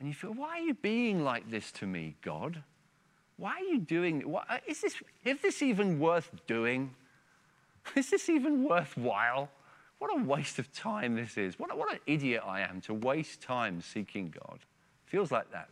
And 0.00 0.08
you 0.08 0.14
feel, 0.14 0.32
why 0.32 0.58
are 0.58 0.62
you 0.62 0.74
being 0.74 1.22
like 1.22 1.48
this 1.48 1.70
to 1.72 1.86
me, 1.86 2.16
God? 2.22 2.64
Why 3.36 3.52
are 3.52 3.72
you 3.72 3.78
doing 3.78 4.34
is 4.66 4.80
this 4.80 4.96
is 5.24 5.40
this 5.40 5.62
even 5.62 6.00
worth 6.00 6.30
doing? 6.46 6.94
Is 7.96 8.10
this 8.10 8.28
even 8.28 8.64
worthwhile? 8.64 9.50
What 9.98 10.10
a 10.18 10.24
waste 10.24 10.58
of 10.58 10.72
time 10.72 11.14
this 11.14 11.36
is. 11.36 11.58
What, 11.58 11.76
what 11.76 11.92
an 11.92 12.00
idiot 12.06 12.42
I 12.46 12.60
am 12.60 12.80
to 12.82 12.94
waste 12.94 13.42
time 13.42 13.82
seeking 13.82 14.34
God. 14.44 14.60
Feels 15.06 15.30
like 15.30 15.46
that. 15.52 15.68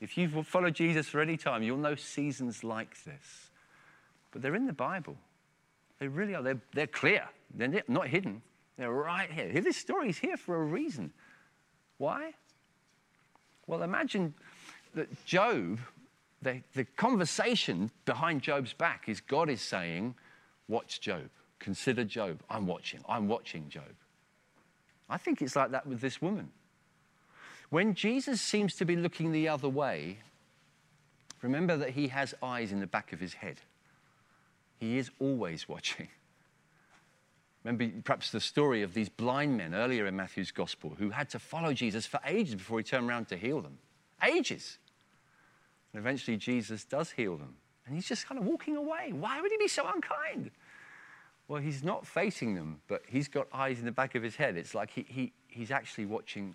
If 0.00 0.18
you've 0.18 0.46
followed 0.46 0.74
Jesus 0.74 1.06
for 1.08 1.20
any 1.20 1.36
time, 1.36 1.62
you'll 1.62 1.78
know 1.78 1.94
seasons 1.94 2.64
like 2.64 3.02
this. 3.04 3.50
But 4.32 4.42
they're 4.42 4.54
in 4.54 4.66
the 4.66 4.72
Bible. 4.72 5.16
They 5.98 6.08
really 6.08 6.34
are. 6.34 6.42
They're, 6.42 6.60
they're 6.72 6.86
clear. 6.86 7.28
They're 7.54 7.82
not 7.88 8.08
hidden. 8.08 8.42
They're 8.76 8.90
right 8.90 9.30
here. 9.30 9.60
This 9.60 9.76
story 9.76 10.08
is 10.08 10.18
here 10.18 10.36
for 10.36 10.56
a 10.56 10.64
reason. 10.64 11.12
Why? 11.98 12.32
Well, 13.66 13.82
imagine 13.82 14.34
that 14.94 15.24
Job, 15.24 15.78
the, 16.42 16.62
the 16.74 16.84
conversation 16.84 17.90
behind 18.04 18.42
Job's 18.42 18.72
back 18.72 19.08
is 19.08 19.20
God 19.20 19.48
is 19.48 19.60
saying, 19.60 20.14
Watch 20.66 21.00
Job. 21.00 21.28
Consider 21.60 22.04
Job. 22.04 22.40
I'm 22.50 22.66
watching. 22.66 23.00
I'm 23.08 23.28
watching 23.28 23.68
Job. 23.68 23.94
I 25.08 25.18
think 25.18 25.40
it's 25.42 25.54
like 25.54 25.70
that 25.70 25.86
with 25.86 26.00
this 26.00 26.20
woman. 26.20 26.50
When 27.68 27.94
Jesus 27.94 28.40
seems 28.40 28.74
to 28.76 28.84
be 28.84 28.96
looking 28.96 29.30
the 29.30 29.48
other 29.48 29.68
way, 29.68 30.18
remember 31.42 31.76
that 31.76 31.90
he 31.90 32.08
has 32.08 32.34
eyes 32.42 32.72
in 32.72 32.80
the 32.80 32.86
back 32.86 33.12
of 33.12 33.20
his 33.20 33.34
head. 33.34 33.60
He 34.78 34.98
is 34.98 35.10
always 35.20 35.68
watching. 35.68 36.08
Remember 37.62 37.88
perhaps 38.02 38.30
the 38.30 38.40
story 38.40 38.82
of 38.82 38.94
these 38.94 39.10
blind 39.10 39.56
men 39.56 39.74
earlier 39.74 40.06
in 40.06 40.16
Matthew's 40.16 40.50
gospel 40.50 40.94
who 40.98 41.10
had 41.10 41.28
to 41.30 41.38
follow 41.38 41.74
Jesus 41.74 42.06
for 42.06 42.18
ages 42.24 42.54
before 42.54 42.78
he 42.78 42.84
turned 42.84 43.08
around 43.08 43.28
to 43.28 43.36
heal 43.36 43.60
them. 43.60 43.78
Ages. 44.26 44.78
And 45.92 46.00
eventually 46.00 46.38
Jesus 46.38 46.84
does 46.84 47.10
heal 47.10 47.36
them. 47.36 47.54
And 47.86 47.94
he's 47.94 48.08
just 48.08 48.26
kind 48.26 48.40
of 48.40 48.46
walking 48.46 48.76
away. 48.76 49.12
Why 49.12 49.40
would 49.40 49.50
he 49.50 49.58
be 49.58 49.68
so 49.68 49.86
unkind? 49.92 50.50
Well, 51.50 51.60
he's 51.60 51.82
not 51.82 52.06
facing 52.06 52.54
them, 52.54 52.80
but 52.86 53.02
he's 53.08 53.26
got 53.26 53.48
eyes 53.52 53.80
in 53.80 53.84
the 53.84 53.90
back 53.90 54.14
of 54.14 54.22
his 54.22 54.36
head. 54.36 54.56
It's 54.56 54.72
like 54.72 54.88
he, 54.88 55.04
he, 55.08 55.32
he's 55.48 55.72
actually 55.72 56.06
watching 56.06 56.54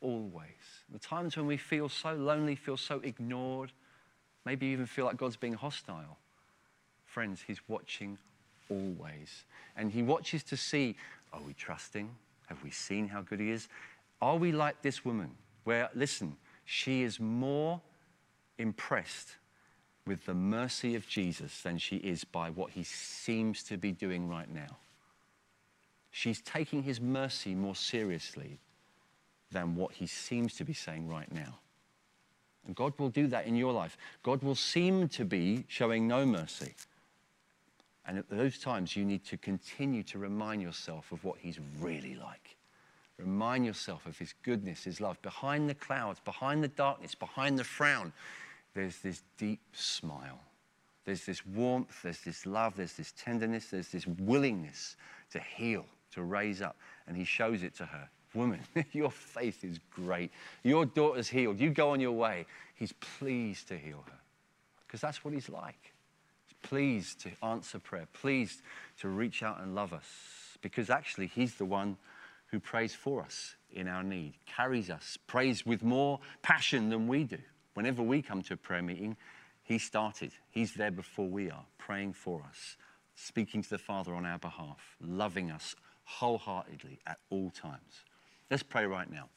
always. 0.00 0.48
The 0.90 0.98
times 0.98 1.36
when 1.36 1.44
we 1.44 1.58
feel 1.58 1.90
so 1.90 2.14
lonely, 2.14 2.54
feel 2.54 2.78
so 2.78 3.00
ignored, 3.00 3.70
maybe 4.46 4.64
even 4.68 4.86
feel 4.86 5.04
like 5.04 5.18
God's 5.18 5.36
being 5.36 5.52
hostile. 5.52 6.16
Friends, 7.04 7.42
He's 7.46 7.60
watching 7.68 8.16
always. 8.70 9.44
And 9.76 9.92
He 9.92 10.00
watches 10.00 10.42
to 10.44 10.56
see 10.56 10.96
are 11.30 11.42
we 11.46 11.52
trusting? 11.52 12.08
Have 12.46 12.64
we 12.64 12.70
seen 12.70 13.06
how 13.08 13.20
good 13.20 13.40
He 13.40 13.50
is? 13.50 13.68
Are 14.22 14.38
we 14.38 14.52
like 14.52 14.80
this 14.80 15.04
woman? 15.04 15.32
where, 15.64 15.90
listen, 15.94 16.36
she 16.64 17.02
is 17.02 17.20
more 17.20 17.78
impressed 18.56 19.36
with 20.06 20.26
the 20.26 20.34
mercy 20.34 20.94
of 20.94 21.08
Jesus 21.08 21.62
than 21.62 21.78
she 21.78 21.96
is 21.96 22.24
by 22.24 22.50
what 22.50 22.70
he 22.70 22.82
seems 22.82 23.62
to 23.64 23.76
be 23.76 23.92
doing 23.92 24.28
right 24.28 24.52
now. 24.52 24.76
She's 26.10 26.40
taking 26.40 26.82
his 26.82 27.00
mercy 27.00 27.54
more 27.54 27.74
seriously 27.74 28.58
than 29.50 29.74
what 29.74 29.92
he 29.92 30.06
seems 30.06 30.54
to 30.56 30.64
be 30.64 30.74
saying 30.74 31.08
right 31.08 31.32
now. 31.32 31.58
And 32.66 32.74
God 32.74 32.92
will 32.98 33.08
do 33.08 33.26
that 33.28 33.46
in 33.46 33.56
your 33.56 33.72
life. 33.72 33.96
God 34.22 34.42
will 34.42 34.54
seem 34.54 35.08
to 35.10 35.24
be 35.24 35.64
showing 35.68 36.06
no 36.06 36.24
mercy. 36.24 36.74
And 38.06 38.18
at 38.18 38.28
those 38.28 38.58
times, 38.58 38.96
you 38.96 39.04
need 39.04 39.24
to 39.26 39.36
continue 39.36 40.02
to 40.04 40.18
remind 40.18 40.60
yourself 40.60 41.10
of 41.12 41.24
what 41.24 41.38
he's 41.38 41.58
really 41.80 42.14
like. 42.14 42.56
Remind 43.18 43.64
yourself 43.64 44.06
of 44.06 44.18
his 44.18 44.34
goodness, 44.42 44.84
his 44.84 45.00
love. 45.00 45.20
Behind 45.22 45.68
the 45.68 45.74
clouds, 45.74 46.20
behind 46.24 46.62
the 46.62 46.68
darkness, 46.68 47.14
behind 47.14 47.58
the 47.58 47.64
frown, 47.64 48.12
there's 48.74 48.98
this 48.98 49.22
deep 49.38 49.60
smile. 49.72 50.40
There's 51.04 51.26
this 51.26 51.44
warmth, 51.46 52.02
there's 52.02 52.20
this 52.22 52.46
love, 52.46 52.76
there's 52.76 52.94
this 52.94 53.12
tenderness, 53.12 53.66
there's 53.66 53.88
this 53.88 54.06
willingness 54.06 54.96
to 55.32 55.38
heal, 55.38 55.84
to 56.12 56.22
raise 56.22 56.62
up. 56.62 56.76
And 57.06 57.16
he 57.16 57.24
shows 57.24 57.62
it 57.62 57.74
to 57.76 57.84
her. 57.84 58.08
Woman, 58.34 58.60
your 58.92 59.10
faith 59.10 59.64
is 59.64 59.78
great. 59.90 60.30
Your 60.62 60.86
daughter's 60.86 61.28
healed. 61.28 61.60
You 61.60 61.70
go 61.70 61.90
on 61.90 62.00
your 62.00 62.12
way. 62.12 62.46
He's 62.74 62.92
pleased 62.92 63.68
to 63.68 63.78
heal 63.78 64.02
her 64.06 64.18
because 64.86 65.00
that's 65.00 65.24
what 65.24 65.34
he's 65.34 65.48
like. 65.48 65.92
He's 66.46 66.68
pleased 66.68 67.20
to 67.20 67.30
answer 67.42 67.78
prayer, 67.78 68.08
pleased 68.12 68.62
to 69.00 69.08
reach 69.08 69.42
out 69.42 69.60
and 69.60 69.74
love 69.74 69.92
us 69.92 70.06
because 70.62 70.90
actually 70.90 71.28
he's 71.28 71.54
the 71.54 71.64
one 71.64 71.96
who 72.46 72.58
prays 72.58 72.94
for 72.94 73.22
us 73.22 73.54
in 73.72 73.88
our 73.88 74.02
need, 74.02 74.34
carries 74.46 74.90
us, 74.90 75.18
prays 75.26 75.66
with 75.66 75.82
more 75.82 76.18
passion 76.42 76.88
than 76.88 77.06
we 77.06 77.24
do. 77.24 77.38
Whenever 77.74 78.02
we 78.02 78.22
come 78.22 78.42
to 78.42 78.54
a 78.54 78.56
prayer 78.56 78.82
meeting, 78.82 79.16
he 79.62 79.78
started. 79.78 80.32
He's 80.50 80.74
there 80.74 80.90
before 80.90 81.28
we 81.28 81.50
are, 81.50 81.64
praying 81.78 82.12
for 82.12 82.42
us, 82.48 82.76
speaking 83.14 83.62
to 83.62 83.70
the 83.70 83.78
Father 83.78 84.14
on 84.14 84.24
our 84.24 84.38
behalf, 84.38 84.96
loving 85.00 85.50
us 85.50 85.74
wholeheartedly 86.04 86.98
at 87.06 87.18
all 87.30 87.50
times. 87.50 88.04
Let's 88.50 88.62
pray 88.62 88.86
right 88.86 89.10
now. 89.10 89.28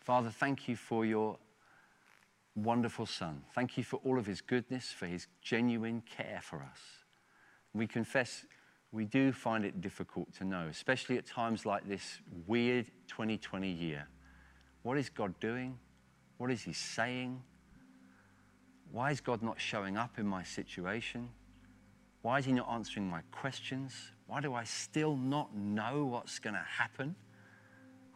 Father, 0.00 0.30
thank 0.30 0.68
you 0.68 0.76
for 0.76 1.04
your 1.04 1.38
wonderful 2.54 3.06
Son. 3.06 3.42
Thank 3.54 3.76
you 3.76 3.84
for 3.84 4.00
all 4.04 4.18
of 4.18 4.26
his 4.26 4.40
goodness, 4.40 4.92
for 4.92 5.06
his 5.06 5.26
genuine 5.40 6.02
care 6.02 6.40
for 6.42 6.62
us. 6.62 6.80
We 7.72 7.86
confess 7.86 8.44
we 8.92 9.04
do 9.04 9.32
find 9.32 9.64
it 9.64 9.80
difficult 9.80 10.34
to 10.38 10.44
know, 10.44 10.66
especially 10.68 11.16
at 11.16 11.26
times 11.26 11.64
like 11.64 11.88
this 11.88 12.18
weird 12.46 12.86
2020 13.06 13.70
year. 13.70 14.08
What 14.82 14.98
is 14.98 15.08
God 15.08 15.38
doing? 15.38 15.78
What 16.40 16.50
is 16.50 16.62
He 16.62 16.72
saying? 16.72 17.42
Why 18.90 19.10
is 19.10 19.20
God 19.20 19.42
not 19.42 19.60
showing 19.60 19.98
up 19.98 20.18
in 20.18 20.26
my 20.26 20.42
situation? 20.42 21.28
Why 22.22 22.38
is 22.38 22.46
He 22.46 22.52
not 22.52 22.66
answering 22.66 23.10
my 23.10 23.20
questions? 23.30 23.92
Why 24.26 24.40
do 24.40 24.54
I 24.54 24.64
still 24.64 25.18
not 25.18 25.54
know 25.54 26.06
what's 26.06 26.38
going 26.38 26.54
to 26.54 26.64
happen? 26.66 27.14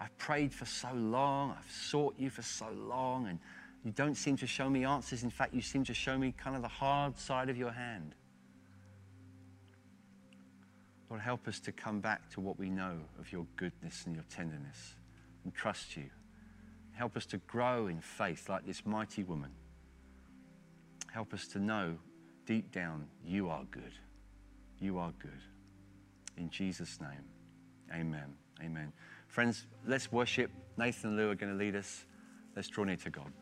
I've 0.00 0.16
prayed 0.16 0.54
for 0.54 0.64
so 0.64 0.90
long, 0.94 1.50
I've 1.50 1.70
sought 1.70 2.14
you 2.16 2.30
for 2.30 2.40
so 2.40 2.70
long, 2.70 3.26
and 3.26 3.38
you 3.84 3.92
don't 3.92 4.14
seem 4.14 4.38
to 4.38 4.46
show 4.46 4.70
me 4.70 4.86
answers. 4.86 5.22
In 5.22 5.28
fact, 5.28 5.52
you 5.52 5.60
seem 5.60 5.84
to 5.84 5.92
show 5.92 6.16
me 6.16 6.32
kind 6.32 6.56
of 6.56 6.62
the 6.62 6.68
hard 6.68 7.18
side 7.18 7.50
of 7.50 7.58
your 7.58 7.72
hand. 7.72 8.14
Lord, 11.10 11.20
help 11.20 11.46
us 11.46 11.60
to 11.60 11.72
come 11.72 12.00
back 12.00 12.30
to 12.30 12.40
what 12.40 12.58
we 12.58 12.70
know 12.70 12.96
of 13.20 13.30
your 13.30 13.44
goodness 13.56 14.04
and 14.06 14.14
your 14.14 14.24
tenderness 14.30 14.94
and 15.44 15.54
trust 15.54 15.94
you. 15.94 16.08
Help 16.94 17.16
us 17.16 17.26
to 17.26 17.38
grow 17.38 17.88
in 17.88 18.00
faith 18.00 18.48
like 18.48 18.64
this 18.64 18.86
mighty 18.86 19.24
woman. 19.24 19.50
Help 21.12 21.34
us 21.34 21.46
to 21.48 21.58
know 21.58 21.96
deep 22.46 22.72
down 22.72 23.06
you 23.24 23.48
are 23.48 23.64
good. 23.70 23.92
You 24.78 24.98
are 24.98 25.12
good. 25.18 25.40
In 26.36 26.50
Jesus' 26.50 27.00
name, 27.00 27.24
amen. 27.92 28.34
Amen. 28.62 28.92
Friends, 29.28 29.66
let's 29.86 30.12
worship. 30.12 30.50
Nathan 30.76 31.10
and 31.10 31.18
Lou 31.18 31.30
are 31.30 31.34
going 31.34 31.52
to 31.52 31.58
lead 31.58 31.76
us. 31.76 32.04
Let's 32.54 32.68
draw 32.68 32.84
near 32.84 32.96
to 32.96 33.10
God. 33.10 33.32